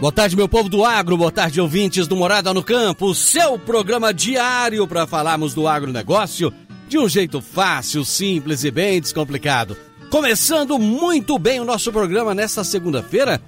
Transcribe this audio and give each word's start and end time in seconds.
Boa 0.00 0.12
tarde, 0.12 0.36
meu 0.36 0.48
povo 0.48 0.68
do 0.68 0.84
agro, 0.84 1.16
boa 1.16 1.32
tarde, 1.32 1.60
ouvintes 1.60 2.06
do 2.06 2.16
Morada 2.16 2.54
no 2.54 2.62
Campo, 2.62 3.12
seu 3.14 3.58
programa 3.58 4.14
diário 4.14 4.86
para 4.86 5.08
falarmos 5.08 5.54
do 5.54 5.66
agronegócio 5.66 6.54
de 6.88 6.98
um 6.98 7.06
jeito 7.06 7.42
fácil, 7.42 8.02
simples 8.02 8.64
e 8.64 8.70
bem 8.70 8.98
descomplicado. 8.98 9.76
Começando 10.10 10.78
muito 10.78 11.38
bem 11.38 11.60
o 11.60 11.64
nosso 11.64 11.92
programa 11.92 12.34
nesta 12.34 12.64
segunda-feira, 12.64 13.40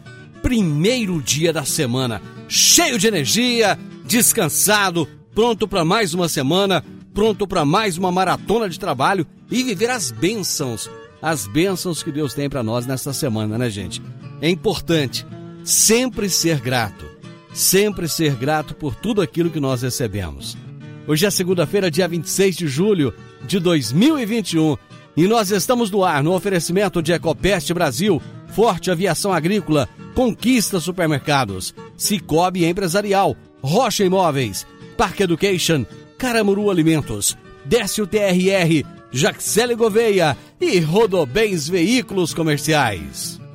primeiro 0.43 1.23
dia 1.23 1.51
da 1.51 1.65
semana, 1.65 2.21
cheio 2.47 2.99
de 2.99 3.07
energia, 3.07 3.79
descansado, 4.05 5.09
pronto 5.35 5.67
para 5.67 5.87
mais 5.87 6.13
uma 6.13 6.29
semana, 6.29 6.85
pronto 7.15 7.47
para 7.47 7.65
mais 7.65 7.97
uma 7.97 8.13
maratona 8.13 8.69
de 8.69 8.79
trabalho 8.79 9.27
e 9.51 9.65
viver 9.65 9.89
as 9.89 10.11
bênçãos, 10.11 10.91
as 11.23 11.47
bênçãos 11.47 12.03
que 12.03 12.13
Deus 12.13 12.35
tem 12.35 12.49
para 12.51 12.63
nós 12.63 12.87
nesta 12.87 13.15
semana, 13.15 13.57
né, 13.57 13.71
gente? 13.71 14.03
É 14.43 14.51
importante 14.51 15.27
sempre 15.65 16.29
ser 16.29 16.61
grato, 16.61 17.07
sempre 17.55 18.07
ser 18.07 18.35
grato 18.35 18.75
por 18.75 18.95
tudo 18.95 19.23
aquilo 19.23 19.51
que 19.51 19.61
nós 19.61 19.81
recebemos. 19.81 20.59
Hoje 21.07 21.25
é 21.25 21.31
segunda-feira, 21.31 21.91
dia 21.91 22.07
26 22.07 22.57
de 22.57 22.69
julho 22.69 23.15
de 23.47 23.59
2021 23.59 24.77
e 25.17 25.27
nós 25.27 25.51
estamos 25.51 25.91
no 25.91 26.05
ar 26.05 26.23
no 26.23 26.35
oferecimento 26.35 27.03
de 27.03 27.13
Ecopest 27.13 27.73
Brasil, 27.73 28.23
Forte 28.49 28.91
Aviação 28.91 29.33
Agrícola, 29.33 29.89
Conquista 30.15 30.81
Supermercados, 30.81 31.75
Cicobi 31.97 32.65
Empresarial, 32.65 33.37
Rocha 33.63 34.05
Imóveis, 34.05 34.67
Parque 34.97 35.23
Education, 35.23 35.85
Caramuru 36.19 36.71
Alimentos, 36.71 37.37
Décio 37.65 38.07
TRR, 38.07 38.85
Jaxele 39.11 39.75
Gouveia 39.75 40.37
e 40.61 40.79
Rodobens 40.79 41.69
Veículos 41.69 42.33
Comerciais. 42.35 43.40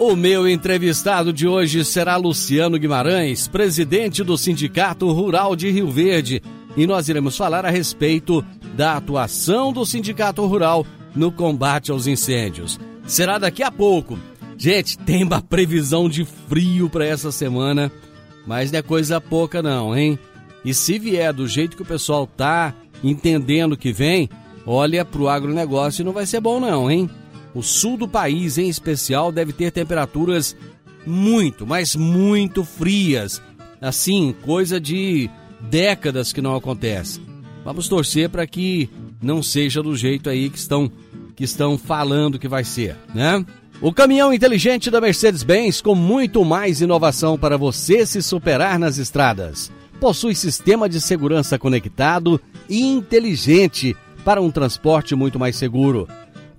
O 0.00 0.16
meu 0.16 0.48
entrevistado 0.48 1.30
de 1.30 1.46
hoje 1.46 1.84
será 1.84 2.16
Luciano 2.16 2.78
Guimarães, 2.78 3.46
presidente 3.46 4.24
do 4.24 4.38
Sindicato 4.38 5.12
Rural 5.12 5.54
de 5.54 5.70
Rio 5.70 5.90
Verde, 5.90 6.42
e 6.74 6.86
nós 6.86 7.10
iremos 7.10 7.36
falar 7.36 7.66
a 7.66 7.70
respeito 7.70 8.42
da 8.74 8.96
atuação 8.96 9.74
do 9.74 9.84
Sindicato 9.84 10.46
Rural 10.46 10.86
no 11.14 11.30
combate 11.30 11.90
aos 11.90 12.06
incêndios. 12.06 12.80
Será 13.06 13.36
daqui 13.36 13.62
a 13.62 13.70
pouco. 13.70 14.18
Gente, 14.56 14.96
tem 14.96 15.22
uma 15.22 15.42
previsão 15.42 16.08
de 16.08 16.24
frio 16.24 16.88
para 16.88 17.04
essa 17.04 17.30
semana, 17.30 17.92
mas 18.46 18.72
não 18.72 18.78
é 18.78 18.82
coisa 18.82 19.20
pouca 19.20 19.62
não, 19.62 19.94
hein? 19.94 20.18
E 20.64 20.72
se 20.72 20.98
vier 20.98 21.30
do 21.30 21.46
jeito 21.46 21.76
que 21.76 21.82
o 21.82 21.86
pessoal 21.86 22.26
tá 22.26 22.72
entendendo 23.04 23.76
que 23.76 23.92
vem, 23.92 24.30
olha 24.64 25.04
para 25.04 25.20
o 25.20 25.28
agronegócio 25.28 26.02
não 26.02 26.12
vai 26.14 26.24
ser 26.24 26.40
bom 26.40 26.58
não, 26.58 26.90
hein? 26.90 27.10
O 27.54 27.62
sul 27.62 27.96
do 27.96 28.06
país, 28.06 28.58
em 28.58 28.68
especial, 28.68 29.32
deve 29.32 29.52
ter 29.52 29.70
temperaturas 29.70 30.56
muito, 31.06 31.66
mas 31.66 31.96
muito 31.96 32.64
frias. 32.64 33.42
Assim, 33.80 34.34
coisa 34.42 34.80
de 34.80 35.28
décadas 35.60 36.32
que 36.32 36.40
não 36.40 36.54
acontece. 36.54 37.20
Vamos 37.64 37.88
torcer 37.88 38.28
para 38.28 38.46
que 38.46 38.88
não 39.22 39.42
seja 39.42 39.82
do 39.82 39.96
jeito 39.96 40.30
aí 40.30 40.48
que 40.48 40.58
estão 40.58 40.90
que 41.36 41.44
estão 41.44 41.78
falando 41.78 42.38
que 42.38 42.46
vai 42.46 42.62
ser, 42.64 42.96
né? 43.14 43.44
O 43.80 43.94
caminhão 43.94 44.30
inteligente 44.30 44.90
da 44.90 45.00
Mercedes-Benz 45.00 45.80
com 45.80 45.94
muito 45.94 46.44
mais 46.44 46.82
inovação 46.82 47.38
para 47.38 47.56
você 47.56 48.04
se 48.04 48.20
superar 48.20 48.78
nas 48.78 48.98
estradas. 48.98 49.72
Possui 49.98 50.34
sistema 50.34 50.86
de 50.86 51.00
segurança 51.00 51.58
conectado 51.58 52.38
e 52.68 52.82
inteligente 52.82 53.96
para 54.22 54.42
um 54.42 54.50
transporte 54.50 55.14
muito 55.14 55.38
mais 55.38 55.56
seguro. 55.56 56.06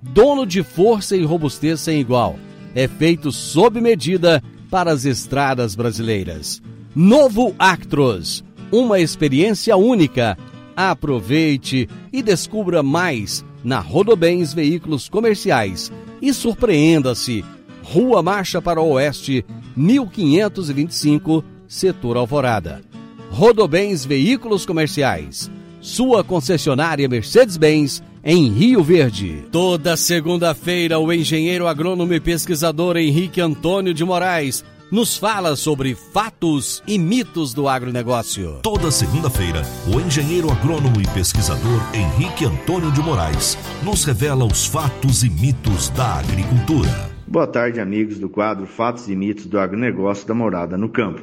Dono 0.02 0.44
de 0.44 0.64
força 0.64 1.16
e 1.16 1.24
robustez 1.24 1.80
sem 1.80 2.00
igual. 2.00 2.36
É 2.74 2.88
feito 2.88 3.30
sob 3.30 3.80
medida 3.80 4.42
para 4.68 4.90
as 4.90 5.04
estradas 5.04 5.76
brasileiras. 5.76 6.60
Novo 6.94 7.54
Actros, 7.58 8.44
uma 8.72 8.98
experiência 8.98 9.76
única. 9.76 10.36
Aproveite 10.74 11.88
e 12.12 12.22
descubra 12.22 12.82
mais 12.82 13.44
na 13.62 13.78
Rodobens 13.78 14.52
Veículos 14.52 15.08
Comerciais 15.08 15.92
e 16.20 16.34
surpreenda-se. 16.34 17.44
Rua 17.82 18.22
Marcha 18.22 18.60
para 18.60 18.80
o 18.80 18.92
Oeste, 18.92 19.44
1525, 19.76 21.44
Setor 21.68 22.16
Alvorada. 22.16 22.82
Rodobens 23.30 24.04
Veículos 24.04 24.66
Comerciais 24.66 25.50
sua 25.82 26.22
concessionária 26.22 27.08
Mercedes-Benz 27.08 28.02
em 28.24 28.48
Rio 28.48 28.84
Verde. 28.84 29.44
Toda 29.50 29.96
segunda-feira, 29.96 30.98
o 31.00 31.12
engenheiro 31.12 31.66
agrônomo 31.66 32.14
e 32.14 32.20
pesquisador 32.20 32.96
Henrique 32.96 33.40
Antônio 33.40 33.92
de 33.92 34.04
Moraes 34.04 34.64
nos 34.92 35.16
fala 35.16 35.56
sobre 35.56 35.94
fatos 35.94 36.82
e 36.86 36.98
mitos 36.98 37.52
do 37.52 37.66
agronegócio. 37.66 38.60
Toda 38.62 38.90
segunda-feira, 38.90 39.62
o 39.92 39.98
engenheiro 39.98 40.52
agrônomo 40.52 41.00
e 41.00 41.08
pesquisador 41.08 41.80
Henrique 41.92 42.44
Antônio 42.44 42.92
de 42.92 43.00
Moraes 43.00 43.58
nos 43.82 44.04
revela 44.04 44.44
os 44.44 44.66
fatos 44.66 45.24
e 45.24 45.30
mitos 45.30 45.88
da 45.88 46.18
agricultura. 46.18 47.10
Boa 47.26 47.46
tarde, 47.46 47.80
amigos 47.80 48.18
do 48.18 48.28
quadro 48.28 48.66
Fatos 48.66 49.08
e 49.08 49.16
Mitos 49.16 49.46
do 49.46 49.58
Agronegócio 49.58 50.28
da 50.28 50.34
Morada 50.34 50.76
no 50.76 50.90
Campo. 50.90 51.22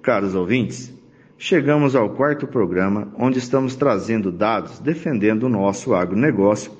Caros 0.00 0.34
ouvintes, 0.34 0.92
chegamos 1.42 1.96
ao 1.96 2.10
quarto 2.10 2.46
programa, 2.46 3.08
onde 3.18 3.38
estamos 3.38 3.74
trazendo 3.74 4.30
dados 4.30 4.78
defendendo 4.78 5.44
o 5.44 5.48
nosso 5.48 5.94
agronegócio 5.94 6.70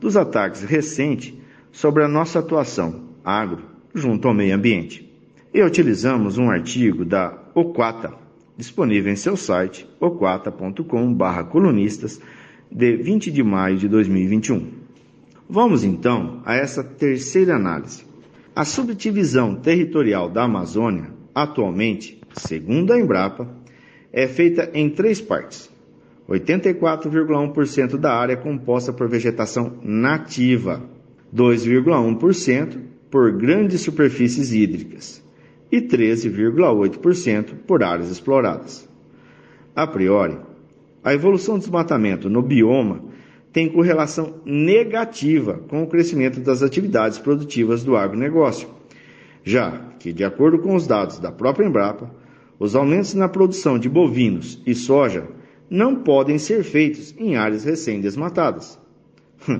dos 0.00 0.16
ataques 0.16 0.62
recentes 0.62 1.34
sobre 1.70 2.02
a 2.02 2.08
nossa 2.08 2.38
atuação 2.38 3.02
agro 3.22 3.64
junto 3.94 4.26
ao 4.26 4.32
meio 4.32 4.56
ambiente. 4.56 5.06
E 5.52 5.62
utilizamos 5.62 6.38
um 6.38 6.50
artigo 6.50 7.04
da 7.04 7.36
Oquata, 7.54 8.14
disponível 8.56 9.12
em 9.12 9.16
seu 9.16 9.36
site 9.36 9.86
oquata.com/colunistas 10.00 12.18
de 12.72 12.96
20 12.96 13.30
de 13.30 13.42
maio 13.42 13.76
de 13.76 13.88
2021. 13.88 14.68
Vamos 15.46 15.84
então 15.84 16.40
a 16.46 16.54
essa 16.54 16.82
terceira 16.82 17.56
análise. 17.56 18.06
A 18.56 18.64
subdivisão 18.64 19.54
territorial 19.54 20.30
da 20.30 20.44
Amazônia, 20.44 21.10
atualmente, 21.34 22.18
segundo 22.32 22.94
a 22.94 22.98
Embrapa, 22.98 23.58
é 24.12 24.26
feita 24.26 24.70
em 24.74 24.88
três 24.90 25.20
partes. 25.20 25.70
84,1% 26.28 27.96
da 27.96 28.12
área 28.12 28.34
é 28.34 28.36
composta 28.36 28.92
por 28.92 29.08
vegetação 29.08 29.78
nativa, 29.82 30.82
2,1% 31.34 32.78
por 33.10 33.32
grandes 33.32 33.80
superfícies 33.80 34.52
hídricas 34.52 35.22
e 35.72 35.80
13,8% 35.80 37.54
por 37.66 37.82
áreas 37.82 38.10
exploradas. 38.10 38.88
A 39.74 39.86
priori, 39.86 40.36
a 41.02 41.14
evolução 41.14 41.56
do 41.56 41.60
desmatamento 41.60 42.28
no 42.28 42.42
bioma 42.42 43.02
tem 43.52 43.68
correlação 43.68 44.34
negativa 44.44 45.60
com 45.68 45.82
o 45.82 45.86
crescimento 45.86 46.40
das 46.40 46.62
atividades 46.62 47.18
produtivas 47.18 47.82
do 47.82 47.96
agronegócio, 47.96 48.68
já 49.42 49.70
que, 49.98 50.12
de 50.12 50.24
acordo 50.24 50.58
com 50.58 50.74
os 50.74 50.86
dados 50.86 51.18
da 51.18 51.32
própria 51.32 51.66
Embrapa, 51.66 52.10
os 52.58 52.74
aumentos 52.74 53.14
na 53.14 53.28
produção 53.28 53.78
de 53.78 53.88
bovinos 53.88 54.60
e 54.66 54.74
soja 54.74 55.26
não 55.70 55.96
podem 55.96 56.38
ser 56.38 56.64
feitos 56.64 57.14
em 57.18 57.36
áreas 57.36 57.64
recém-desmatadas. 57.64 58.78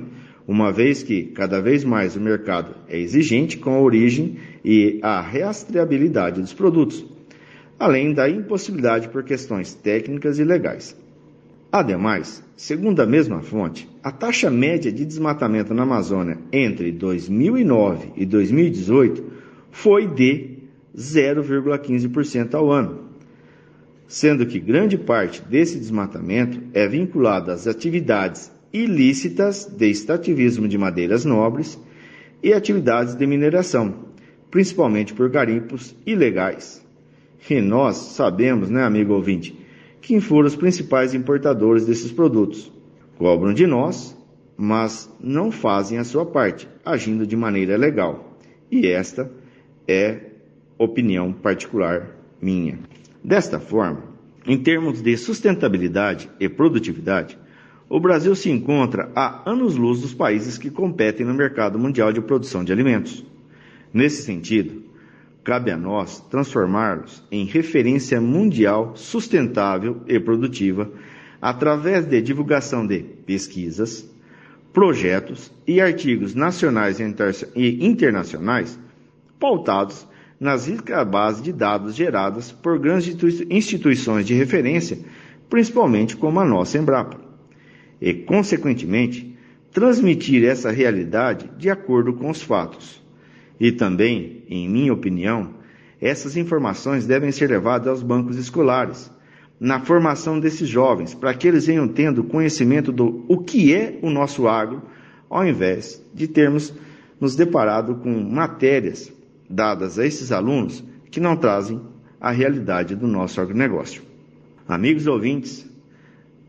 Uma 0.48 0.72
vez 0.72 1.02
que 1.02 1.24
cada 1.24 1.60
vez 1.60 1.84
mais 1.84 2.16
o 2.16 2.20
mercado 2.20 2.74
é 2.88 2.98
exigente 2.98 3.58
com 3.58 3.70
a 3.70 3.80
origem 3.80 4.38
e 4.64 4.98
a 5.02 5.20
rastreabilidade 5.20 6.40
dos 6.40 6.54
produtos, 6.54 7.04
além 7.78 8.14
da 8.14 8.28
impossibilidade 8.30 9.08
por 9.08 9.22
questões 9.22 9.74
técnicas 9.74 10.38
e 10.38 10.44
legais. 10.44 10.96
Ademais, 11.70 12.42
segundo 12.56 13.00
a 13.00 13.06
mesma 13.06 13.42
fonte, 13.42 13.86
a 14.02 14.10
taxa 14.10 14.50
média 14.50 14.90
de 14.90 15.04
desmatamento 15.04 15.74
na 15.74 15.82
Amazônia 15.82 16.38
entre 16.50 16.90
2009 16.92 18.12
e 18.16 18.24
2018 18.24 19.22
foi 19.70 20.06
de 20.06 20.57
0,15% 20.96 22.54
ao 22.54 22.70
ano, 22.70 23.08
sendo 24.06 24.46
que 24.46 24.58
grande 24.58 24.96
parte 24.96 25.42
desse 25.42 25.78
desmatamento 25.78 26.60
é 26.72 26.86
vinculado 26.88 27.50
às 27.50 27.66
atividades 27.66 28.50
ilícitas 28.72 29.64
de 29.64 29.90
extrativismo 29.90 30.68
de 30.68 30.76
madeiras 30.76 31.24
nobres 31.24 31.78
e 32.42 32.52
atividades 32.52 33.14
de 33.14 33.26
mineração, 33.26 33.94
principalmente 34.50 35.14
por 35.14 35.28
garimpos 35.28 35.94
ilegais. 36.06 36.84
E 37.48 37.60
nós 37.60 37.96
sabemos, 37.96 38.68
né, 38.68 38.82
amigo 38.82 39.14
ouvinte, 39.14 39.58
quem 40.00 40.20
foram 40.20 40.46
os 40.46 40.56
principais 40.56 41.14
importadores 41.14 41.86
desses 41.86 42.12
produtos. 42.12 42.72
Cobram 43.16 43.52
de 43.52 43.66
nós, 43.66 44.16
mas 44.56 45.10
não 45.20 45.50
fazem 45.50 45.98
a 45.98 46.04
sua 46.04 46.26
parte, 46.26 46.68
agindo 46.84 47.26
de 47.26 47.36
maneira 47.36 47.76
legal. 47.76 48.38
E 48.70 48.86
esta 48.86 49.30
é 49.86 50.27
opinião 50.78 51.32
particular 51.32 52.08
minha. 52.40 52.78
Desta 53.22 53.58
forma, 53.58 54.04
em 54.46 54.56
termos 54.56 55.02
de 55.02 55.16
sustentabilidade 55.16 56.30
e 56.38 56.48
produtividade, 56.48 57.36
o 57.90 57.98
Brasil 57.98 58.34
se 58.34 58.50
encontra 58.50 59.10
a 59.14 59.50
anos-luz 59.50 60.00
dos 60.00 60.14
países 60.14 60.56
que 60.56 60.70
competem 60.70 61.26
no 61.26 61.34
mercado 61.34 61.78
mundial 61.78 62.12
de 62.12 62.20
produção 62.20 62.62
de 62.62 62.72
alimentos. 62.72 63.24
Nesse 63.92 64.22
sentido, 64.22 64.82
cabe 65.42 65.70
a 65.70 65.76
nós 65.76 66.20
transformá-los 66.30 67.22
em 67.30 67.44
referência 67.44 68.20
mundial 68.20 68.92
sustentável 68.94 70.02
e 70.06 70.20
produtiva 70.20 70.90
através 71.40 72.04
de 72.04 72.20
divulgação 72.20 72.86
de 72.86 72.98
pesquisas, 72.98 74.08
projetos 74.72 75.50
e 75.66 75.80
artigos 75.80 76.34
nacionais 76.34 76.98
e 77.00 77.86
internacionais 77.86 78.78
pautados 79.38 80.07
nas 80.40 80.68
ricas 80.68 81.06
bases 81.06 81.42
de 81.42 81.52
dados 81.52 81.94
geradas 81.94 82.52
por 82.52 82.78
grandes 82.78 83.16
instituições 83.50 84.26
de 84.26 84.34
referência, 84.34 84.98
principalmente 85.50 86.16
como 86.16 86.38
a 86.38 86.44
nossa 86.44 86.78
Embrapa, 86.78 87.18
e, 88.00 88.14
consequentemente, 88.14 89.36
transmitir 89.72 90.44
essa 90.44 90.70
realidade 90.70 91.50
de 91.58 91.68
acordo 91.68 92.12
com 92.12 92.30
os 92.30 92.42
fatos. 92.42 93.02
E 93.58 93.72
também, 93.72 94.44
em 94.48 94.68
minha 94.68 94.92
opinião, 94.92 95.54
essas 96.00 96.36
informações 96.36 97.06
devem 97.06 97.32
ser 97.32 97.50
levadas 97.50 97.88
aos 97.88 98.02
bancos 98.02 98.36
escolares, 98.36 99.10
na 99.58 99.80
formação 99.80 100.38
desses 100.38 100.68
jovens, 100.68 101.14
para 101.14 101.34
que 101.34 101.48
eles 101.48 101.66
venham 101.66 101.88
tendo 101.88 102.22
conhecimento 102.22 102.92
do 102.92 103.24
o 103.26 103.38
que 103.38 103.74
é 103.74 103.98
o 104.00 104.08
nosso 104.08 104.46
agro, 104.46 104.82
ao 105.28 105.44
invés 105.44 106.00
de 106.14 106.28
termos 106.28 106.72
nos 107.20 107.34
deparado 107.34 107.96
com 107.96 108.10
matérias 108.20 109.12
dadas 109.48 109.98
a 109.98 110.06
esses 110.06 110.32
alunos 110.32 110.84
que 111.10 111.20
não 111.20 111.36
trazem 111.36 111.80
a 112.20 112.30
realidade 112.30 112.94
do 112.94 113.06
nosso 113.06 113.40
agronegócio. 113.40 114.02
Amigos 114.66 115.06
ouvintes, 115.06 115.66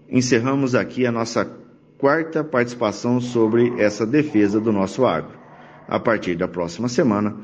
encerramos 0.10 0.76
aqui 0.76 1.06
a 1.06 1.12
nossa 1.12 1.50
quarta 1.98 2.44
participação 2.44 3.22
sobre 3.22 3.80
essa 3.80 4.06
defesa 4.06 4.60
do 4.60 4.72
nosso 4.72 5.06
agro. 5.06 5.38
A 5.88 6.00
partir 6.00 6.36
da 6.36 6.48
próxima 6.48 6.88
semana, 6.88 7.36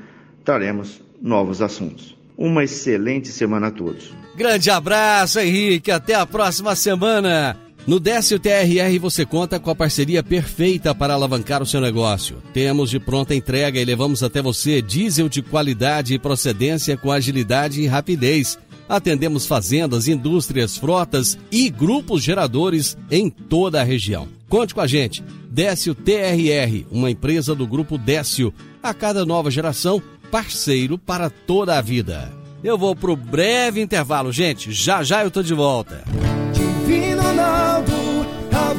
traremos 0.44 1.02
novos 1.22 1.62
assuntos. 1.62 2.16
Uma 2.38 2.64
excelente 2.64 3.30
semana 3.30 3.68
a 3.68 3.72
todos. 3.72 4.14
Grande 4.36 4.70
abraço, 4.70 5.40
Henrique. 5.40 5.90
Até 5.90 6.14
a 6.14 6.26
próxima 6.26 6.76
semana. 6.76 7.65
No 7.88 8.00
Décio 8.00 8.40
TRR 8.40 8.98
você 9.00 9.26
conta 9.26 9.60
com 9.60 9.70
a 9.70 9.76
parceria 9.76 10.24
perfeita 10.24 10.96
para 10.96 11.14
alavancar 11.14 11.62
o 11.62 11.66
seu 11.68 11.80
negócio. 11.80 12.38
Temos 12.52 12.90
de 12.90 13.00
pronta 13.00 13.36
entrega 13.36 13.80
e 13.80 13.86
levamos 13.86 14.24
até 14.24 14.42
você 14.42 14.82
diesel 14.82 15.30
de 15.30 15.44
qualidade 15.44 16.14
e 16.16 16.20
procedência 16.20 16.98
com 16.98 17.12
agilidade 17.12 17.82
e 17.82 17.88
rapidez. 17.88 18.58
Atendemos 18.90 19.46
fazendas, 19.46 20.08
indústrias, 20.08 20.78
frotas 20.78 21.38
e 21.52 21.70
grupos 21.70 22.24
geradores 22.24 22.98
em 23.10 23.30
toda 23.30 23.82
a 23.82 23.84
região. 23.84 24.28
Conte 24.50 24.74
com 24.74 24.82
a 24.82 24.88
gente. 24.88 25.24
Décio 25.50 25.94
TRR, 25.96 26.86
uma 26.92 27.10
empresa 27.10 27.54
do 27.54 27.68
grupo 27.68 27.98
Décio. 27.98 28.54
A 28.82 28.94
cada 28.94 29.26
nova 29.26 29.50
geração, 29.50 30.02
parceiro 30.32 30.98
para 30.98 31.30
toda 31.30 31.78
a 31.78 31.82
vida. 31.82 32.32
Eu 32.64 32.78
vou 32.78 32.96
pro 32.96 33.16
breve 33.16 33.82
intervalo, 33.82 34.32
gente. 34.32 34.72
Já 34.72 35.04
já 35.04 35.24
eu 35.24 35.32
tô 35.32 35.44
de 35.44 35.54
volta. 35.54 36.04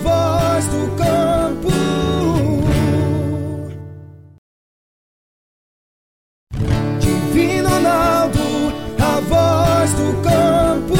Voz 0.03 0.67
do 0.67 0.97
campo. 0.97 1.69
Divino 6.99 7.69
Ronaldo, 7.69 8.39
a 8.99 9.21
voz 9.21 9.93
do 9.93 10.23
campo. 10.23 10.95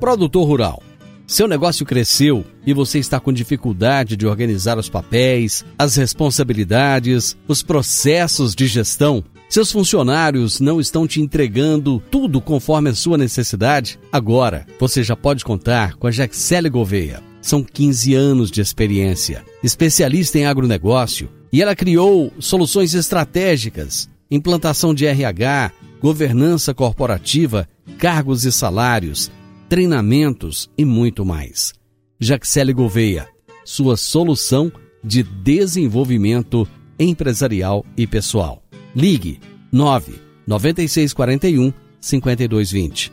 Produtor 0.00 0.46
Rural. 0.46 0.82
Seu 1.26 1.48
negócio 1.48 1.86
cresceu 1.86 2.44
e 2.66 2.74
você 2.74 2.98
está 2.98 3.18
com 3.18 3.32
dificuldade 3.32 4.16
de 4.16 4.26
organizar 4.26 4.78
os 4.78 4.90
papéis, 4.90 5.64
as 5.78 5.96
responsabilidades, 5.96 7.36
os 7.48 7.62
processos 7.62 8.54
de 8.54 8.66
gestão? 8.66 9.24
Seus 9.54 9.70
funcionários 9.70 10.58
não 10.58 10.80
estão 10.80 11.06
te 11.06 11.20
entregando 11.20 12.02
tudo 12.10 12.40
conforme 12.40 12.90
a 12.90 12.92
sua 12.92 13.16
necessidade? 13.16 14.00
Agora, 14.10 14.66
você 14.80 15.00
já 15.00 15.14
pode 15.14 15.44
contar 15.44 15.94
com 15.94 16.08
a 16.08 16.10
Jaxele 16.10 16.68
Gouveia. 16.68 17.22
São 17.40 17.62
15 17.62 18.14
anos 18.14 18.50
de 18.50 18.60
experiência, 18.60 19.44
especialista 19.62 20.40
em 20.40 20.44
agronegócio, 20.44 21.30
e 21.52 21.62
ela 21.62 21.76
criou 21.76 22.32
soluções 22.40 22.94
estratégicas, 22.94 24.10
implantação 24.28 24.92
de 24.92 25.06
RH, 25.06 25.70
governança 26.00 26.74
corporativa, 26.74 27.68
cargos 27.96 28.44
e 28.44 28.50
salários, 28.50 29.30
treinamentos 29.68 30.68
e 30.76 30.84
muito 30.84 31.24
mais. 31.24 31.72
Jaxele 32.18 32.72
Gouveia, 32.72 33.28
sua 33.64 33.96
solução 33.96 34.72
de 35.04 35.22
desenvolvimento 35.22 36.66
empresarial 36.98 37.86
e 37.96 38.04
pessoal. 38.04 38.63
Ligue 38.94 39.40
9 39.72 40.14
9641 40.46 41.72
5220. 42.00 43.12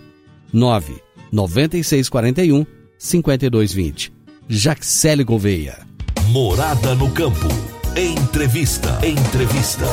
9 0.53 0.93
9641 1.31 2.65
5220. 2.99 4.13
Jaxele 4.47 5.23
Gouveia. 5.23 5.79
Morada 6.27 6.93
no 6.93 7.09
campo. 7.09 7.47
Entrevista. 7.97 8.99
Entrevista. 9.03 9.85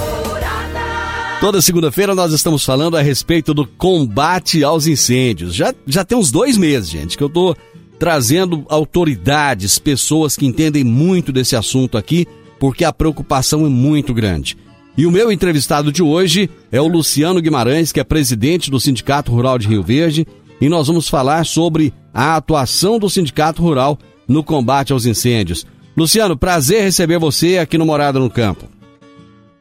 Toda 1.41 1.63
segunda-feira 1.63 2.15
nós 2.15 2.33
estamos 2.33 2.65
falando 2.65 2.97
a 2.97 3.01
respeito 3.01 3.55
do 3.55 3.67
combate 3.67 4.63
aos 4.63 4.87
incêndios. 4.87 5.55
Já, 5.55 5.73
já 5.87 6.05
tem 6.05 6.19
uns 6.19 6.31
dois 6.31 6.59
meses, 6.59 6.91
gente, 6.91 7.17
que 7.17 7.25
eu 7.25 7.31
tô 7.31 7.57
trazendo 7.99 8.67
autoridades, 8.69 9.79
pessoas 9.79 10.37
que 10.37 10.45
entendem 10.45 10.85
muito 10.85 11.33
desse 11.33 11.57
assunto 11.57 11.97
aqui, 11.97 12.27
porque 12.59 12.85
a 12.85 12.93
preocupação 12.93 13.65
é 13.65 13.69
muito 13.69 14.13
grande. 14.13 14.57
E 14.99 15.07
o 15.07 15.13
meu 15.13 15.31
entrevistado 15.31 15.93
de 15.93 16.03
hoje 16.03 16.51
é 16.73 16.81
o 16.81 16.89
Luciano 16.89 17.41
Guimarães, 17.41 17.93
que 17.93 18.01
é 18.01 18.05
presidente 18.05 18.69
do 18.69 18.81
Sindicato 18.81 19.31
Rural 19.31 19.57
de 19.57 19.69
Rio 19.69 19.81
Verde, 19.81 20.27
e 20.61 20.69
nós 20.69 20.89
vamos 20.89 21.09
falar 21.09 21.47
sobre 21.47 21.95
a 22.13 22.35
atuação 22.35 22.99
do 22.99 23.09
Sindicato 23.09 23.63
Rural 23.63 23.97
no 24.27 24.43
combate 24.43 24.93
aos 24.93 25.07
incêndios. 25.07 25.65
Luciano, 25.97 26.37
prazer 26.37 26.83
receber 26.83 27.17
você 27.17 27.59
aqui 27.59 27.79
no 27.79 27.87
Morada 27.87 28.19
no 28.19 28.29
Campo. 28.29 28.65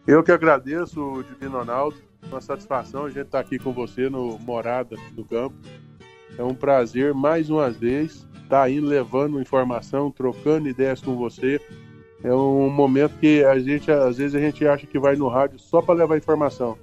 Eu 0.08 0.24
que 0.24 0.32
agradeço, 0.32 1.24
Divino 1.30 1.60
Ronaldo. 1.60 1.98
Uma 2.32 2.42
satisfação 2.42 3.06
a 3.06 3.10
gente 3.10 3.28
estar 3.28 3.40
aqui 3.40 3.60
com 3.60 3.72
você 3.72 4.10
no 4.10 4.40
Morada 4.40 4.96
do 5.12 5.24
Campo. 5.24 5.54
É 6.36 6.44
um 6.44 6.56
prazer, 6.56 7.14
mais 7.14 7.48
uma 7.48 7.70
vez, 7.70 8.26
estar 8.42 8.72
indo 8.72 8.88
levando 8.88 9.40
informação, 9.40 10.10
trocando 10.10 10.68
ideias 10.68 11.00
com 11.00 11.16
você 11.16 11.62
É 12.24 12.34
um 12.34 12.70
momento 12.70 13.14
que 13.20 13.44
a 13.44 13.60
gente, 13.60 13.92
às 13.92 14.18
vezes, 14.18 14.36
a 14.36 14.40
gente 14.40 14.66
acha 14.68 14.88
que 14.88 14.98
vai 14.98 15.16
no 15.16 15.28
rádio 15.28 15.60
só 15.60 15.82
para 15.82 15.96
levar 15.96 16.18
informação. 16.18 16.78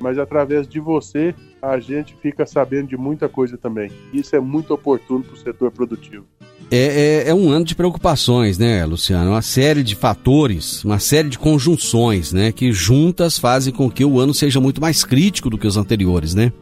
Mas 0.00 0.18
através 0.18 0.68
de 0.68 0.80
você, 0.80 1.34
a 1.62 1.78
gente 1.78 2.14
fica 2.20 2.44
sabendo 2.44 2.88
de 2.88 2.96
muita 2.96 3.28
coisa 3.28 3.56
também. 3.56 3.90
Isso 4.12 4.36
é 4.36 4.40
muito 4.40 4.74
oportuno 4.74 5.24
para 5.24 5.34
o 5.34 5.36
setor 5.36 5.70
produtivo. 5.70 6.26
É, 6.70 7.24
é, 7.26 7.28
é, 7.28 7.34
um 7.34 7.50
ano 7.50 7.64
de 7.64 7.74
preocupações, 7.74 8.58
né, 8.58 8.84
Luciano? 8.84 9.30
Uma 9.30 9.42
série 9.42 9.82
de 9.82 9.94
fatores, 9.94 10.84
uma 10.84 10.98
série 10.98 11.28
de 11.28 11.38
conjunções, 11.38 12.32
né, 12.32 12.52
que 12.52 12.72
juntas 12.72 13.38
fazem 13.38 13.72
com 13.72 13.90
que 13.90 14.04
o 14.04 14.18
ano 14.18 14.34
seja 14.34 14.60
muito 14.60 14.80
mais 14.80 15.04
crítico 15.04 15.50
do 15.50 15.58
que 15.58 15.66
os 15.66 15.76
anteriores, 15.76 16.34
né? 16.34 16.52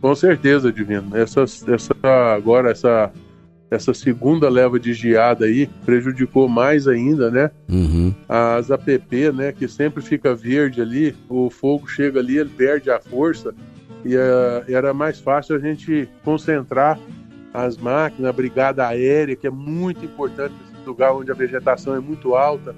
Com 0.00 0.14
certeza, 0.14 0.72
Divino. 0.72 1.16
Essa, 1.16 1.42
essa, 1.42 1.94
agora, 2.34 2.70
essa 2.70 3.12
essa 3.70 3.92
segunda 3.92 4.48
leva 4.48 4.78
de 4.78 4.94
geada 4.94 5.46
aí 5.46 5.68
prejudicou 5.84 6.48
mais 6.48 6.86
ainda, 6.86 7.30
né? 7.30 7.50
Uhum. 7.68 8.14
As 8.28 8.70
APP, 8.70 9.32
né, 9.32 9.52
que 9.52 9.66
sempre 9.66 10.02
fica 10.02 10.34
verde 10.34 10.80
ali, 10.80 11.14
o 11.28 11.50
fogo 11.50 11.88
chega 11.88 12.20
ali, 12.20 12.38
ele 12.38 12.50
perde 12.50 12.90
a 12.90 13.00
força 13.00 13.54
e 14.04 14.14
uh, 14.14 14.64
era 14.68 14.94
mais 14.94 15.18
fácil 15.18 15.56
a 15.56 15.58
gente 15.58 16.08
concentrar 16.24 16.98
as 17.52 17.76
máquinas, 17.76 18.28
a 18.28 18.32
brigada 18.32 18.86
aérea, 18.86 19.34
que 19.34 19.46
é 19.46 19.50
muito 19.50 20.04
importante 20.04 20.54
nesse 20.70 20.86
lugar 20.86 21.12
onde 21.12 21.30
a 21.30 21.34
vegetação 21.34 21.96
é 21.96 22.00
muito 22.00 22.34
alta, 22.34 22.74